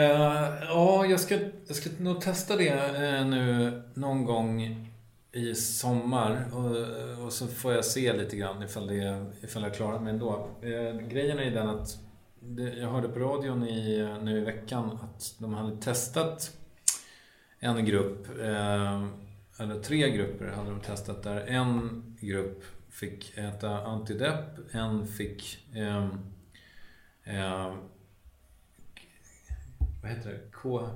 [0.68, 4.84] ja, jag ska, jag ska nog testa det eh, nu någon gång
[5.32, 9.98] i sommar och, och så får jag se lite grann ifall, det, ifall jag klarar
[9.98, 10.48] mig ändå.
[10.62, 11.98] Eh, grejen är ju den att
[12.80, 16.56] jag hörde på radion i, nu i veckan att de hade testat
[17.58, 19.04] en grupp, eh,
[19.58, 26.08] eller tre grupper hade de testat där en grupp fick äta antidepp, en fick eh,
[27.24, 27.74] eh,
[30.02, 30.40] vad heter det?
[30.52, 30.88] K,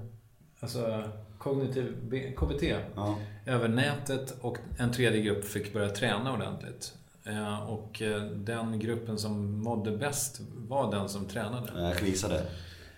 [0.60, 1.94] alltså kognitiv,
[2.36, 2.62] KBT
[2.94, 3.18] Ja.
[3.46, 6.94] över nätet och en tredje grupp fick börja träna ordentligt.
[7.24, 11.68] Eh, Och eh, den gruppen som mådde bäst var den som tränade.
[11.76, 12.42] Jag gissade.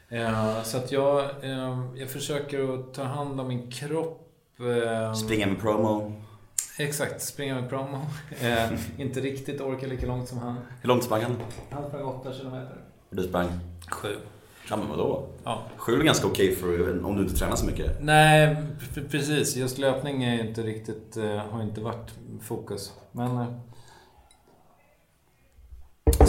[0.09, 1.25] Eh, Så att jag,
[1.97, 4.20] jag försöker att ta hand om min kropp.
[5.25, 6.12] Springa med promo.
[6.79, 8.01] Exakt, springa med promo.
[8.99, 10.57] Inte riktigt orka lika långt som han.
[10.81, 11.37] Hur långt sprang han?
[11.70, 12.77] Han sprang 8 kilometer.
[13.11, 13.49] Du sprang?
[13.91, 14.09] Sju.
[14.70, 15.27] Ja men vadå?
[15.45, 15.62] Ja.
[15.77, 18.03] Sju är ganska okej för om du inte tränar så mycket.
[18.03, 18.57] Nej,
[19.11, 19.57] precis.
[19.57, 21.16] Just löpning är inte riktigt,
[21.51, 22.93] har inte varit fokus.
[23.12, 23.61] Men...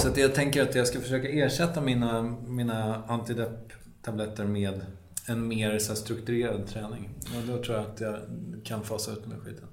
[0.05, 4.81] Så att jag tänker att jag ska försöka ersätta mina, mina antidepp-tabletter med
[5.27, 7.09] en mer så här, strukturerad träning.
[7.37, 8.19] Och då tror jag att jag
[8.63, 9.67] kan fasa ut med skiten.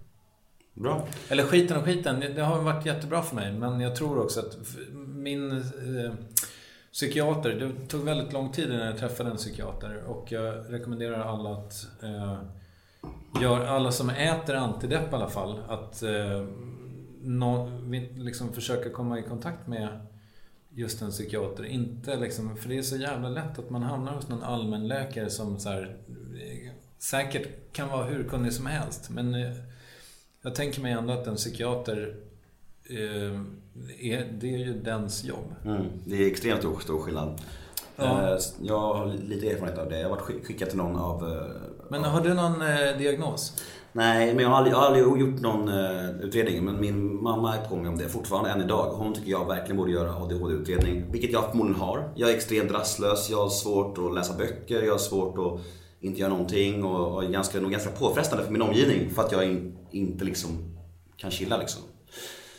[0.75, 1.07] Bra.
[1.29, 3.53] Eller skiten och skiten, det, har varit jättebra för mig.
[3.53, 4.59] Men jag tror också att
[5.07, 6.13] min eh,
[6.93, 10.03] psykiater, det tog väldigt lång tid innan jag träffade en psykiater.
[10.07, 12.39] Och jag rekommenderar alla att eh,
[13.43, 16.47] gör, alla som äter antidepp i alla fall, att eh,
[17.87, 19.89] vi- liksom försöka komma i kontakt med
[20.75, 21.65] just en psykiater.
[21.65, 25.59] Inte liksom, för det är så jävla lätt att man hamnar hos någon allmänläkare som
[25.59, 25.97] så här,
[26.43, 29.11] eh, säkert kan vara hur kunnig som helst.
[29.11, 29.53] Men eh,
[30.43, 32.17] jag tänker mig ändå att en psykiater,
[32.85, 33.41] eh,
[34.01, 35.55] är, det är ju dens jobb.
[35.65, 35.87] Mm.
[36.05, 37.41] Det är extremt stor, skillnad.
[37.97, 38.39] Ja.
[38.63, 40.01] Jag har lite erfarenhet av det.
[40.01, 41.49] Jag har varit skick- skickad till någon av...
[41.91, 42.59] Men har du någon
[42.99, 43.63] diagnos?
[43.93, 46.65] Nej, men jag har aldrig, jag har aldrig gjort någon eh, utredning.
[46.65, 48.93] Men min mamma är på mig om det fortfarande än idag.
[48.93, 51.13] Hon tycker jag verkligen borde göra ADHD-utredning.
[51.13, 52.13] Vilket jag förmodligen har.
[52.15, 55.61] Jag är extremt rastlös, jag har svårt att läsa böcker, jag har svårt att
[56.01, 59.33] inte göra någonting och, och är ganska, nog ganska påfrestande för min omgivning för att
[59.33, 60.49] jag in, inte liksom
[61.17, 61.83] kan chilla liksom.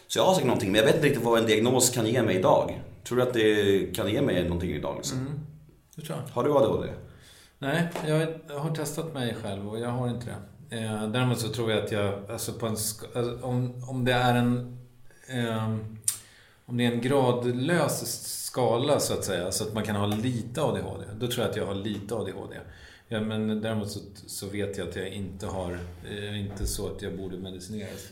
[0.07, 2.23] Så jag har säkert någonting, men jag vet inte riktigt vad en diagnos kan ge
[2.23, 2.81] mig idag.
[3.07, 5.29] Tror du att det kan ge mig någonting idag liksom?
[5.95, 6.33] Det tror jag.
[6.33, 6.87] Har du ADHD?
[7.59, 10.35] Nej, jag har testat mig själv och jag har inte det.
[10.73, 14.35] Eh, däremot så tror jag att jag, alltså på en alltså om, om det är
[14.35, 14.77] en...
[15.27, 15.77] Eh,
[16.65, 20.61] om det är en gradlös skala så att säga, så att man kan ha lite
[20.61, 21.05] ADHD.
[21.19, 22.55] Då tror jag att jag har lite ADHD.
[23.07, 27.01] Ja, men däremot så, så vet jag att jag inte har, eh, inte så att
[27.01, 28.11] jag borde medicineras.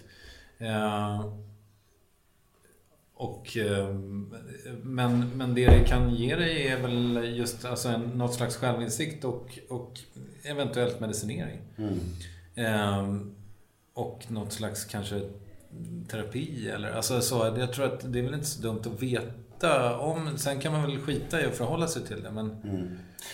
[0.57, 1.26] Eh,
[3.14, 3.95] och, eh,
[4.84, 9.26] men, men det det kan ge dig är väl just alltså en, något slags självinsikt
[9.26, 9.99] och, och
[10.43, 11.59] eventuellt medicinering.
[11.78, 11.99] Mm.
[12.56, 13.16] Eh,
[13.93, 15.22] och något slags kanske
[16.08, 17.56] terapi eller alltså så.
[17.58, 20.38] Jag tror att det är väl inte så dumt att veta om.
[20.38, 22.32] Sen kan man väl skita i att förhålla sig till det.
[22.32, 22.49] Men,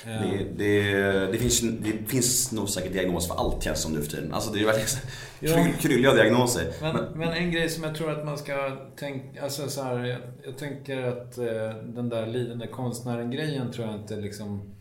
[0.06, 0.92] eh, Det, det,
[1.32, 4.34] det, finns, det finns nog säkert diagnos för allt känns som nu för tiden.
[4.34, 4.88] Alltså det är verkligen
[5.40, 5.56] Ja.
[5.56, 6.74] kryll- krylliga diagnoser.
[6.82, 10.20] Men, men en grej som jag tror att man ska tänka, alltså så här, jag,
[10.46, 11.46] jag tänker att eh,
[11.86, 14.76] den där lidande konstnären-grejen tror jag inte liksom...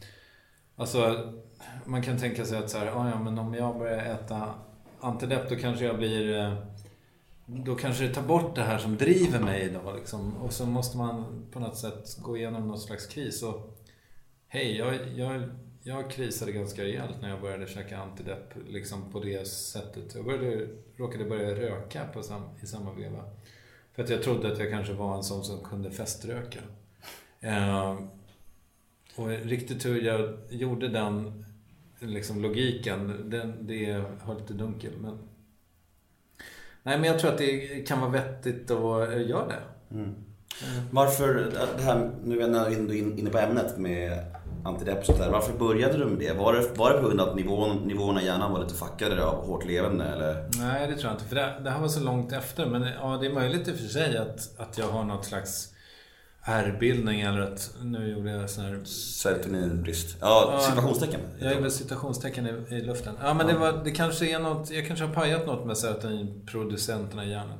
[0.76, 1.32] Alltså,
[1.86, 4.54] man kan tänka sig att så här, "Ah, ja men om jag börjar äta
[5.00, 6.38] antidepp då kanske jag blir...
[6.38, 6.54] Eh,
[7.46, 10.36] då kanske det tar bort det här som driver mig idag liksom.
[10.36, 13.42] Och så måste man på något sätt gå igenom någon slags kris.
[13.42, 13.78] Och,
[14.48, 15.42] hej, jag, jag,
[15.82, 20.14] jag krisade ganska rejält när jag började käka antidepp liksom på det sättet.
[20.14, 23.24] Jag började, råkade börja röka på sam, i samma veva.
[23.94, 26.60] För att jag trodde att jag kanske var en sån som kunde feströka.
[27.40, 27.98] Eh,
[29.16, 31.45] och riktigt hur jag gjorde den
[31.98, 34.92] liksom logiken, den, det har lite dunkel.
[34.98, 35.18] Men...
[36.82, 39.62] Nej, men jag tror att det kan vara vettigt att göra det.
[40.90, 41.34] Varför,
[41.76, 42.46] det här, nu är
[42.92, 44.24] in- inne på ämnet med
[45.18, 45.30] där.
[45.30, 46.32] Varför började du med det?
[46.32, 49.24] Var det, var det på grund av att nivån, nivåerna i hjärnan var lite fuckade
[49.24, 50.50] av hårt levande eller?
[50.58, 51.24] Nej, det tror jag inte.
[51.24, 52.66] För det, det här var så långt efter.
[52.66, 55.72] Men ja, det är möjligt i och för sig att, att jag har något slags
[56.48, 58.80] ärrbildning eller att nu gjorde jag sån här...
[58.84, 60.16] Serotoninbrist?
[60.20, 61.20] Ja, Ja, situationstecken.
[61.38, 63.14] Jag gjorde citationstecken i, i luften.
[63.22, 64.70] Ja, men det, var, det kanske är något...
[64.70, 67.58] Jag kanske har pajat något med serotoninproducenterna i hjärnan.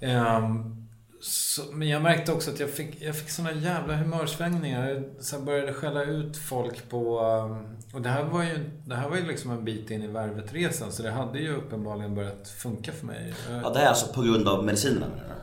[0.00, 0.76] Ehm,
[1.20, 4.88] så, men jag märkte också att jag fick, jag fick såna jävla humörsvängningar.
[4.88, 7.20] Jag så här började skälla ut folk på...
[7.20, 10.06] um, Och det här var ju, det här var ju liksom en bit in i
[10.06, 10.92] värvetresan.
[10.92, 13.34] Så det hade ju uppenbarligen börjat funka för mig.
[13.62, 15.41] Ja, det är alltså på grund av medicinerna menar du?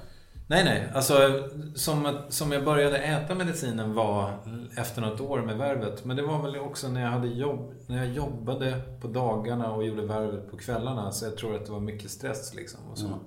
[0.52, 0.90] Nej, nej.
[0.94, 4.38] Alltså, som, som jag började äta medicinen var
[4.78, 6.06] efter något år med värvet.
[6.06, 9.86] Men det var väl också när jag hade jobb, när jag jobbade på dagarna och
[9.86, 11.12] gjorde värvet på kvällarna.
[11.12, 12.80] Så jag tror att det var mycket stress liksom.
[12.92, 13.20] Och så.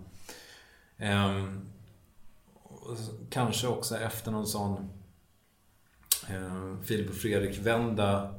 [0.99, 1.67] Ehm,
[2.63, 4.91] och s- kanske också efter någon sån
[6.31, 8.35] eh, Filip och Fredrik-vända.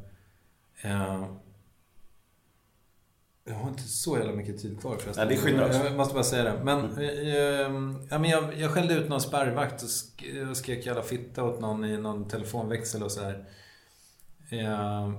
[0.81, 1.25] Eh,
[3.45, 5.27] jag har inte så jävla mycket tid kvar förresten.
[5.27, 5.75] Nej, vi skyndar oss.
[5.83, 6.63] Jag måste bara säga det.
[6.63, 11.03] Men, eh, ja, men jag, jag skällde ut någon spärrvakt och sk- och skrek jävla
[11.03, 13.45] fitta åt någon i någon telefonväxel och så här.
[14.49, 15.11] Eh,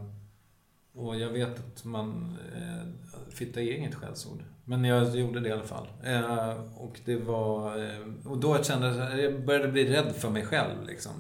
[0.95, 2.37] och jag vet att man...
[2.57, 2.89] Eh,
[3.31, 4.43] fitta är inget skällsord.
[4.65, 5.87] Men jag gjorde det i alla fall.
[6.05, 7.79] Eh, och det var...
[7.85, 9.21] Eh, och då kände jag...
[9.25, 11.13] Jag började bli rädd för mig själv liksom.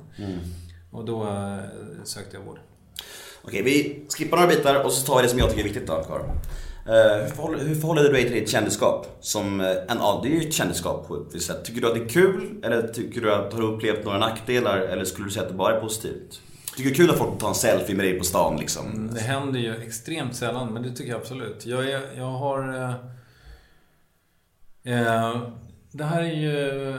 [0.91, 1.59] Och då eh,
[2.05, 2.59] sökte jag vård.
[3.43, 5.87] Okej, vi skippar några bitar och så tar vi det som jag tycker är viktigt
[5.87, 6.23] då, Karl.
[6.87, 9.17] Eh, hur, förhåller, hur förhåller du dig till ditt kändisskap?
[9.21, 11.65] Som eh, en, ja, det är ju ett kändisskap på ett visst sätt.
[11.65, 12.61] Tycker du att det är kul?
[12.63, 14.79] Eller tycker du att har du upplevt några nackdelar?
[14.79, 16.41] Eller skulle du säga att det bara är positivt?
[16.77, 18.87] Tycker du det är kul att folk tar en selfie med dig på stan liksom?
[18.87, 21.67] Mm, det händer ju extremt sällan, men det tycker jag absolut.
[21.67, 22.75] Jag, är, jag har...
[22.75, 22.95] Eh,
[24.93, 25.43] eh,
[25.93, 26.91] det här är ju...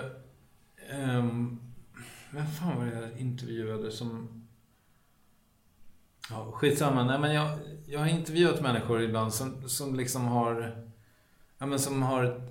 [0.90, 1.26] Eh,
[2.32, 4.42] vem fan var det jag intervjuade som...
[6.30, 7.04] Ja, skitsamma.
[7.04, 7.50] Nej, men jag,
[7.88, 10.76] jag har intervjuat människor ibland som, som liksom har...
[11.58, 12.42] Ja, men som har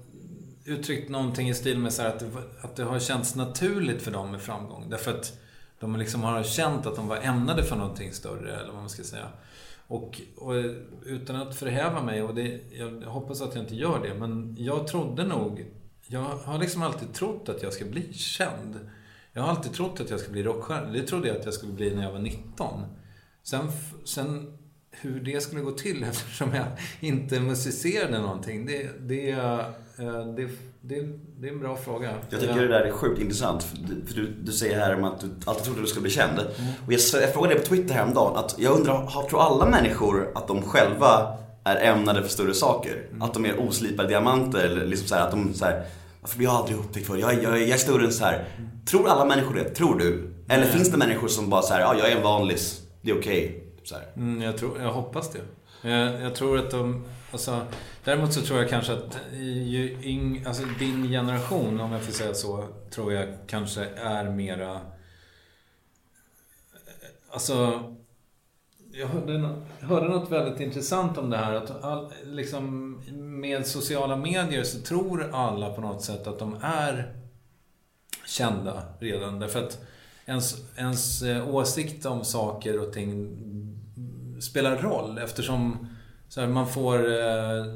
[0.64, 2.26] uttryckt någonting i stil med så här att, det,
[2.60, 4.90] att det har känts naturligt för dem med framgång.
[4.90, 5.38] Därför att
[5.80, 9.02] de liksom har känt att de var ämnade för någonting större, eller vad man ska
[9.02, 9.28] säga.
[9.86, 10.54] Och, och
[11.04, 14.86] utan att förhäva mig, och det, jag hoppas att jag inte gör det, men jag
[14.86, 15.66] trodde nog...
[16.06, 18.80] Jag har liksom alltid trott att jag ska bli känd.
[19.32, 20.92] Jag har alltid trott att jag ska bli rockstjärna.
[20.92, 22.80] Det trodde jag att jag skulle bli när jag var 19.
[23.42, 23.68] Sen,
[24.04, 24.58] sen
[25.00, 26.66] hur det skulle gå till eftersom jag
[27.00, 29.58] inte musicerade någonting, det, det, eh,
[30.36, 30.48] det,
[30.80, 31.02] det,
[31.40, 32.10] det är en bra fråga.
[32.30, 33.62] Jag tycker det där är sjukt intressant.
[33.62, 36.10] För du, för du, du säger här om att du alltid trodde du skulle bli
[36.10, 36.38] känd.
[36.86, 40.48] Och jag, jag frågade dig på Twitter häromdagen att jag undrar, tror alla människor att
[40.48, 43.06] de själva är ämnade för större saker?
[43.20, 45.84] Att de är oslipade diamanter eller liksom så här, att de så här,
[46.20, 47.16] varför blir jag aldrig upptäckt för?
[47.16, 48.44] Jag, jag, jag är större än så här.
[48.86, 49.64] Tror alla människor det?
[49.64, 50.30] Tror du?
[50.48, 53.18] Eller finns det människor som bara så här, ja jag är en vanlis, det är
[53.18, 53.48] okej.
[53.48, 54.06] Typ så här.
[54.16, 55.40] Mm, jag, tror, jag hoppas det.
[55.88, 57.04] Jag, jag tror att de...
[57.32, 57.66] Alltså,
[58.04, 62.34] däremot så tror jag kanske att ju yng, alltså din generation, om jag får säga
[62.34, 64.80] så, tror jag kanske är mera...
[67.30, 67.82] Alltså...
[68.96, 69.32] Jag hörde,
[69.80, 71.52] jag hörde något väldigt intressant om det här.
[71.52, 72.94] Att all, liksom,
[73.40, 77.14] med sociala medier så tror alla på något sätt att de är
[78.26, 79.38] kända redan.
[79.38, 79.86] Därför att
[80.26, 83.36] ens, ens eh, åsikt om saker och ting
[84.40, 85.88] spelar roll eftersom
[86.28, 87.74] så här, man får eh,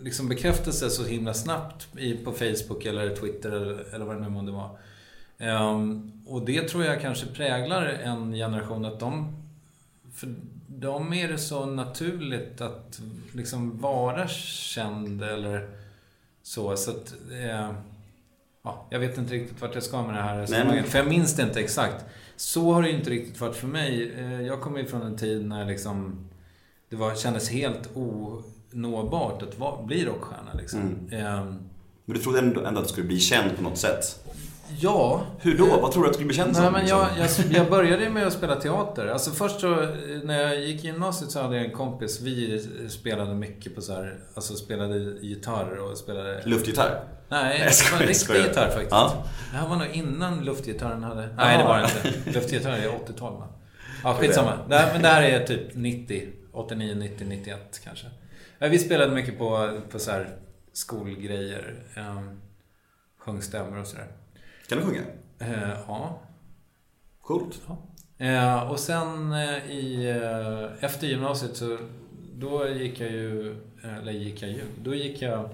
[0.00, 4.28] liksom bekräftelse så himla snabbt i, på Facebook eller Twitter eller, eller vad det nu
[4.28, 4.70] månde vara.
[5.38, 9.36] Ehm, och det tror jag kanske präglar en generation att de
[10.14, 10.34] för
[10.66, 13.00] dem är det så naturligt att
[13.32, 15.68] liksom vara känd eller
[16.42, 16.76] så.
[16.76, 17.72] Så att, eh,
[18.66, 20.86] ja, jag vet inte riktigt vart jag ska med det här resonemanget.
[20.86, 22.04] För jag minns det inte exakt.
[22.36, 24.12] Så har det ju inte riktigt varit för mig.
[24.18, 26.26] Eh, Jag kommer ju från en tid när liksom
[26.90, 30.50] det var, kändes helt onåbart att va, bli rockstjärna.
[30.54, 30.80] Liksom.
[31.12, 31.58] Ehm,
[32.04, 34.25] Men du trodde ändå, ändå att du skulle bli känd på något sätt?
[34.80, 35.26] Ja.
[35.40, 35.80] Hur då?
[35.80, 36.72] Vad tror du att du skulle bli känd som?
[36.72, 37.44] men jag, liksom?
[37.50, 39.06] jag, jag började ju med att spela teater.
[39.06, 39.86] Alltså först så,
[40.24, 42.20] när jag gick i gymnasiet så hade jag en kompis.
[42.20, 46.42] Vi spelade mycket på så här, alltså spelade gitarr och spelade...
[46.44, 47.04] Luftgitarr?
[47.28, 48.90] Nej, Jag det skojar, var en jag riktig gitarr faktiskt.
[48.90, 49.24] Ja.
[49.50, 51.28] Det här var nog innan luftgitarren hade...
[51.36, 52.30] Nej, det var det inte.
[52.38, 53.48] Luftgitarr är 80-tal va?
[54.04, 54.52] Ja, skitsamma.
[54.68, 56.28] Det här, men det här är typ 90.
[56.52, 58.06] 89, 90, 91 kanske.
[58.58, 60.36] Vi spelade mycket på, på så här
[60.72, 61.74] skolgrejer.
[61.96, 62.40] Um,
[63.18, 64.06] sjöng stämmor och sådär.
[64.68, 65.02] Kan du sjunga?
[65.38, 66.22] Eh, ja.
[67.22, 67.62] Coolt.
[68.18, 71.78] Eh, och sen eh, i, eh, efter gymnasiet så
[72.34, 75.48] då gick jag ju, eller gick jag ju, då gick jag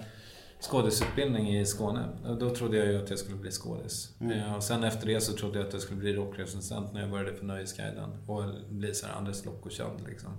[0.61, 2.09] skådisutbildning i Skåne.
[2.27, 4.09] Och då trodde jag ju att jag skulle bli skådis.
[4.21, 7.11] Eh, och sen efter det så trodde jag att jag skulle bli rockrecensent när jag
[7.11, 8.11] började på Nöjesguiden.
[8.27, 10.31] Och bli så här Anders Lokko-känd liksom.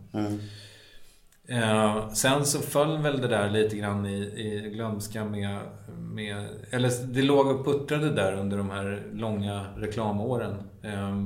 [1.48, 5.60] Eh, sen så föll väl det där lite grann i, i glömska med,
[5.98, 6.48] med...
[6.70, 10.64] Eller det låg och puttrade där under de här långa reklamåren.
[10.82, 11.18] Eh,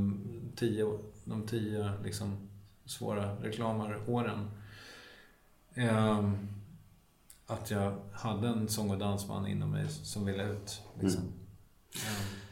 [0.55, 2.49] tio, de tio liksom
[2.85, 4.51] svåra reklamåren.
[5.73, 6.31] Eh,
[7.47, 10.81] att jag hade en sång och dansman inom mig som ville ut.
[10.99, 11.21] Liksom.
[11.21, 11.33] Mm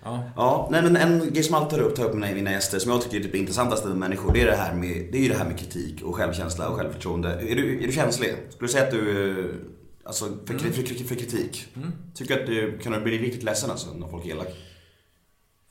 [0.03, 0.23] ja.
[0.35, 2.91] Ja, nej men en grej som alltid tar upp, tar upp med mina gäster som
[2.91, 5.21] jag tycker är typ det intressantaste med människor, det är det här med, det är
[5.21, 7.29] ju det här med kritik och självkänsla och självförtroende.
[7.29, 8.35] Är du, är du känslig?
[8.49, 9.55] Skulle du säga att du, eh,
[10.03, 11.67] alltså för, för, för, för kritik?
[12.13, 14.51] Tycker du att du, kan du bli riktigt ledsen alltså när folk är elaka?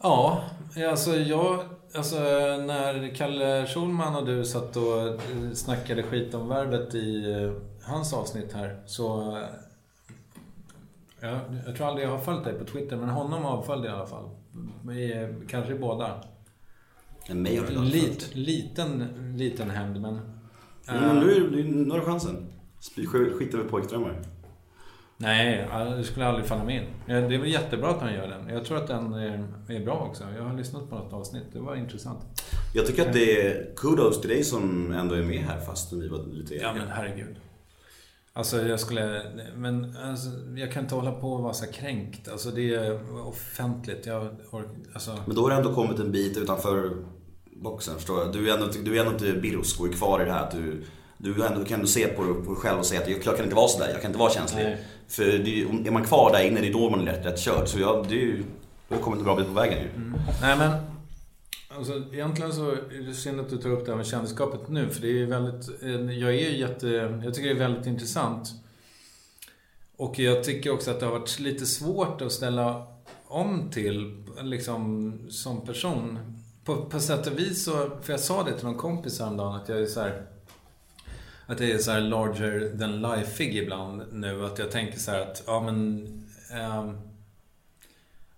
[0.03, 0.45] Ja,
[0.91, 1.65] alltså jag...
[1.97, 2.19] Alltså
[2.67, 5.17] när Kalle Schulman och du satt och eh,
[5.55, 7.53] snackade skit om värvet i eh,
[7.83, 9.39] hans avsnitt här så...
[11.25, 13.95] eh, Ja, jag tror aldrig jag har följt dig på Twitter, men honom avföljde jag
[13.95, 14.31] i alla fall.
[14.91, 16.21] Är kanske båda.
[17.27, 20.21] En mig har jag Lit, liten, liten hämnd, men...
[20.89, 22.47] Mm, nu, nu, nu har du chansen.
[23.39, 24.23] Skit över pojkdrömmar.
[25.17, 26.85] Nej, det skulle aldrig falla mig in.
[27.07, 28.49] Det är väl jättebra att han gör den.
[28.49, 30.25] Jag tror att den är, är bra också.
[30.37, 31.45] Jag har lyssnat på något avsnitt.
[31.53, 32.19] Det var intressant.
[32.75, 36.09] Jag tycker att det är kudos till dig som ändå är med här fast vi
[36.09, 37.37] var lite Ja, men herregud.
[38.37, 39.23] Alltså, jag skulle...
[39.57, 42.29] Men alltså, jag kan inte hålla på och vara så kränkt.
[42.29, 44.07] Alltså, det är offentligt.
[44.07, 44.29] Jag.
[44.93, 45.19] Alltså...
[45.27, 46.91] Men då har du ändå kommit en bit utanför
[47.57, 48.33] boxen förstår jag.
[48.33, 50.85] Du är ändå, du är ändå inte Birros och är kvar i det här du
[51.19, 53.57] du ändå, kan ändå se på dig själv och säga att jag, jag kan inte
[53.57, 54.65] vara sådär, jag kan inte vara känslig.
[54.65, 54.79] Nej.
[55.09, 57.69] För det, är man kvar där inne, det är då man är rätt, rätt körd.
[57.69, 58.45] Så jag, det är ju,
[58.89, 59.89] du har kommit en bra bit på vägen ju.
[60.41, 60.71] Nej, men...
[61.77, 64.89] Alltså, egentligen så är det synd att du tar upp det här med kändisskapet nu.
[64.89, 65.83] För det är ju väldigt...
[65.83, 66.89] Eh, jag är ju jätte...
[67.25, 68.49] Jag tycker det är väldigt intressant.
[69.97, 72.87] Och jag tycker också att det har varit lite svårt att ställa
[73.25, 76.19] om till, liksom, som person.
[76.65, 77.91] På, på sätt och vis så...
[78.03, 80.27] För jag sa det till någon kompis häromdagen att jag är så här...
[81.47, 84.45] Att jag är så här larger than life ibland nu.
[84.45, 86.07] Att jag tänker så här att, ja men...
[86.53, 86.99] ehm,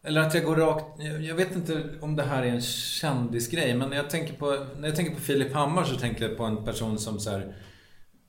[0.07, 0.85] eller att jag går rakt...
[1.21, 4.89] jag- vet inte om det här är en kändisgrej, men när jag tänker på, när
[4.89, 7.55] jag tänker på Filip Hammar så tänker jag på en person som så här,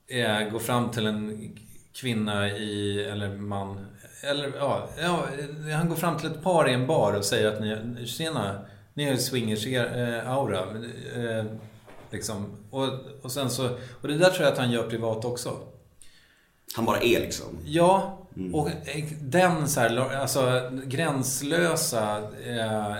[0.07, 1.55] eh, går fram till en
[1.93, 3.85] kvinna i, eller man,
[4.23, 5.27] eller ja, ja,
[5.75, 9.03] han går fram till ett par i en bar och säger att ni, tjena, ni
[9.03, 10.59] har ju swingers-aura.
[11.15, 11.45] Eh,
[12.11, 12.57] liksom.
[12.71, 12.89] och,
[13.21, 13.69] och sen så,
[14.01, 15.57] och det där tror jag att han gör privat också.
[16.75, 17.45] Han bara är liksom.
[17.65, 18.55] Ja, Mm.
[18.55, 22.95] och eh, den så här, alltså gränslösa, eh,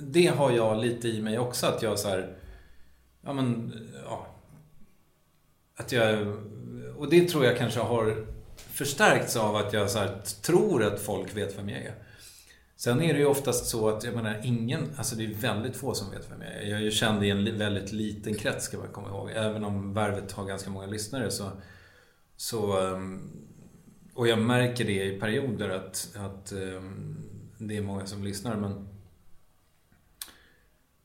[0.00, 1.66] det har jag lite i mig också.
[1.66, 2.36] Att jag så här,
[3.24, 3.72] ja men,
[4.04, 4.26] ja.
[5.76, 6.36] Att jag,
[6.96, 8.26] och det tror jag kanske har
[8.56, 11.94] förstärkts av att jag så här, tror att folk vet vem jag är.
[12.76, 15.94] Sen är det ju oftast så att, jag menar, ingen, alltså det är väldigt få
[15.94, 16.62] som vet vem jag är.
[16.62, 19.30] Jag är ju känd i en väldigt liten krets, ska man komma ihåg.
[19.34, 21.50] Även om Värvet har ganska många lyssnare så,
[22.36, 23.46] så um,
[24.16, 27.16] och jag märker det i perioder att, att ehm,
[27.58, 28.56] det är många som lyssnar.
[28.56, 28.88] Men,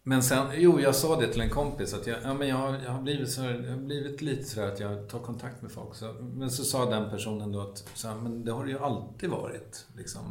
[0.03, 2.80] men sen, jo, jag sa det till en kompis att jag, ja, men jag, har,
[2.86, 5.95] jag, har, blivit så, jag har blivit lite sådär att jag tar kontakt med folk.
[5.95, 8.80] Så, men så sa den personen då att, så här, men det har det ju
[8.80, 9.86] alltid varit.
[9.97, 10.22] Liksom.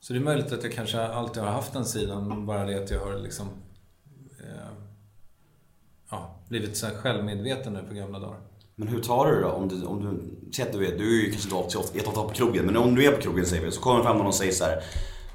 [0.00, 2.90] Så det är möjligt att jag kanske alltid har haft den sidan, bara det att
[2.90, 3.48] jag har liksom
[4.40, 4.72] eh,
[6.10, 8.40] ja, blivit så här självmedveten nu på gamla dagar.
[8.80, 9.48] Men hur tar du det då?
[9.48, 10.20] Om du, om du,
[10.52, 12.94] säg att du är, du är ju kanske inte alltid ett på krogen, men om
[12.94, 14.82] du är på krogen säger vi, så kommer fram någon och säger så här.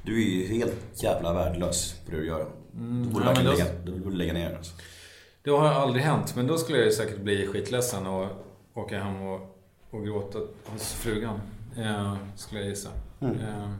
[0.05, 2.51] Du är ju helt jävla värdelös på det du gör.
[2.71, 4.73] Du borde Mm, ja, då- lägga, du borde lägga ner alltså.
[5.43, 8.27] Det har aldrig hänt, men då skulle jag ju säkert bli skitledsen och
[8.73, 9.57] åka hem och,
[9.89, 11.39] och gråta hos frugan.
[11.77, 12.89] Eh, skulle jag gissa.
[13.21, 13.71] Eh,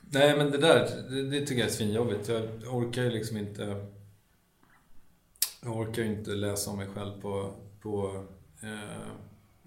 [0.00, 2.28] nej, men det där, det, det tycker jag är svinjobbigt.
[2.28, 3.86] Jag orkar ju liksom inte...
[5.62, 7.54] Jag orkar ju inte läsa om mig själv på,
[7.86, 8.24] på
[8.62, 9.08] eh,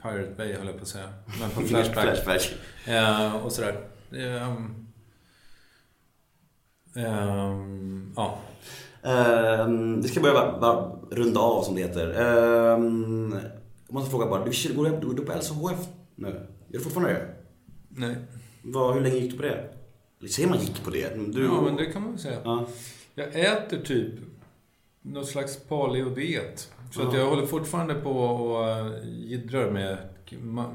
[0.02, 1.14] Pirate Bay, höll jag på att säga.
[1.40, 2.24] Men på Flashback.
[2.24, 2.54] Flashback.
[2.88, 3.88] Eh, och sådär.
[4.12, 4.88] Ehm,
[6.96, 8.40] ehm, ja.
[9.04, 12.08] Ehm, vi ska börja bara, bara runda av som det heter.
[12.10, 13.36] Ehm,
[13.88, 16.28] jag måste fråga bara, du kör- går du, går du på LCHF nu?
[16.28, 17.28] Gör du fortfarande det?
[17.90, 18.16] Nej.
[18.64, 19.70] Vad, hur länge gick du på det?
[20.20, 21.16] Eller säger man gick på det?
[21.34, 22.40] Du, Ja, men det kan man väl säga.
[22.44, 22.68] Ja.
[23.16, 24.14] Jag äter typ
[25.02, 26.72] någon slags paleodiet.
[26.92, 27.20] Så att Ja.
[27.20, 29.98] jag håller fortfarande på och äh, jiddrar med,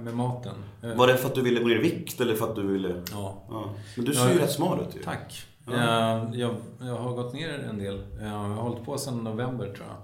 [0.04, 0.54] med maten.
[0.82, 2.66] Eh, Var det för att du ville gå ner i vikt eller för att du
[2.66, 3.02] ville...
[3.12, 3.42] Ja.
[3.50, 3.70] Ja.
[3.96, 5.02] Men du ser ju rätt smal ut ju.
[5.02, 5.42] Tack.
[5.66, 5.72] Ja.
[5.72, 8.02] Eh, Jag, jag har gått ner en del.
[8.20, 9.96] Jag har hållit på sedan november tror jag.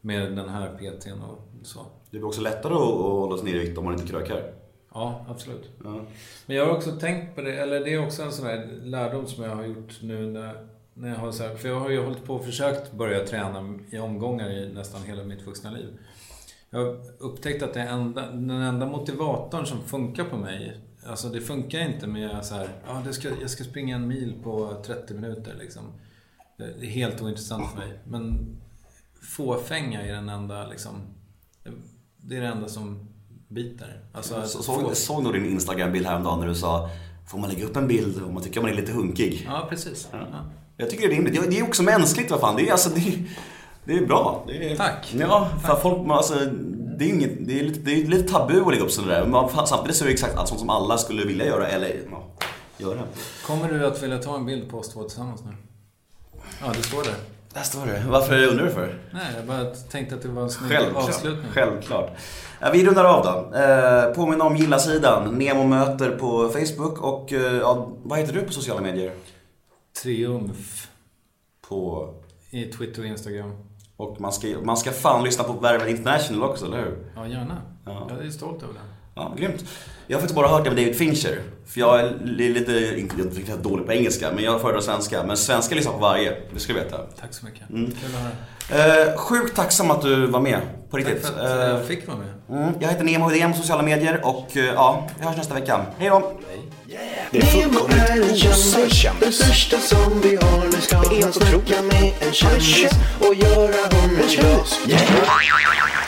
[0.00, 1.78] Med den här PTn och så.
[2.10, 4.52] Det blir också lättare att, hålla sig nere i vikt om man inte krökar.
[4.94, 5.70] Ja, absolut.
[5.84, 6.00] Ja.
[6.46, 9.26] Men jag har också tänkt på det, eller det är också en sån här lärdom
[9.26, 12.04] som jag har gjort nu när, när jag har så här, för jag har ju
[12.04, 15.98] hållit på och försökt börja träna i omgångar i nästan hela mitt vuxna liv.
[16.70, 21.80] Jag har upptäckt att enda, den enda motivatorn som funkar på mig, alltså det funkar
[21.80, 25.54] inte med så här, ja det ska, jag ska springa en mil på 30 minuter
[25.58, 25.82] liksom.
[26.56, 27.98] Det är helt ointressant för mig.
[28.04, 28.56] Men
[29.22, 30.94] fåfänga är den enda liksom,
[32.16, 33.08] det är det enda som
[33.48, 34.00] biter.
[34.12, 36.90] Alltså, Jag få- såg, såg nog din Instagram-bild häromdagen när du sa
[37.26, 39.42] Får man lägga upp en bild om man tycker man är lite hunkig?
[39.46, 40.08] Ja, precis.
[40.12, 40.26] Ja.
[40.76, 41.50] Jag tycker det är rimligt.
[41.50, 42.56] Det är också mänskligt, vad fan.
[42.56, 43.18] Det är, alltså, det är,
[43.84, 44.44] det är bra.
[44.46, 45.14] Det är, Tack.
[45.18, 46.34] Ja, för folk, man, alltså,
[46.98, 49.26] det är, inget, det, är lite, det är lite tabu att lägga upp sådär.
[49.26, 51.96] Men fan, samtidigt så är det exakt allt sånt som alla skulle vilja göra eller
[52.10, 52.24] ja,
[52.78, 53.00] göra.
[53.46, 55.52] Kommer du att vilja ta en bild på oss två tillsammans nu?
[56.60, 57.14] Ja, det står där.
[57.54, 58.04] Där står det.
[58.08, 58.98] Varför undrar du för?
[59.10, 61.08] Nej, jag bara tänkte att det var en snygg Självklart.
[61.08, 61.52] avslutning.
[61.52, 62.10] Självklart.
[62.60, 63.58] Ja, vi rundar av då.
[63.58, 65.34] Eh, påminna om gilla-sidan.
[65.38, 69.12] Nemo möter på Facebook och eh, ja, vad heter du på sociala medier?
[69.92, 70.88] Triumf
[71.68, 72.14] På...
[72.50, 73.52] i Twitter och Instagram.
[73.96, 77.12] Och man ska, man ska fan lyssna på Värvet International också, eller hur?
[77.16, 77.62] Ja, gärna.
[77.84, 78.06] Ja.
[78.10, 78.80] Jag är stolt över det.
[79.14, 79.64] Ja, grymt.
[80.06, 81.40] Jag har faktiskt bara hört det med David Fincher.
[81.66, 85.22] För jag är li- lite, inte jag riktigt dålig på engelska, men jag föredrar svenska.
[85.22, 86.96] Men svenska lyssnar på varje, det ska du veta.
[87.20, 87.70] Tack så mycket.
[87.70, 87.86] Mm.
[87.86, 88.32] Kul att höra.
[89.10, 91.26] Eh, sjukt tacksam att du var med, på Tack riktigt.
[91.26, 92.58] för att Eh, jag fick vara med.
[92.62, 95.86] mm, jag heter Nemo Hedén på sociala medier och eh, ja, vi hörs nästa vecka.
[95.98, 96.32] Hej då!
[97.30, 100.64] Det är fullkomligt en osar kändis, största som vi har.
[100.66, 101.34] Nu ska Det otroligt.
[101.34, 102.90] snacka med en kändis
[103.20, 104.66] och göra honom glad.
[104.88, 106.01] Yeah.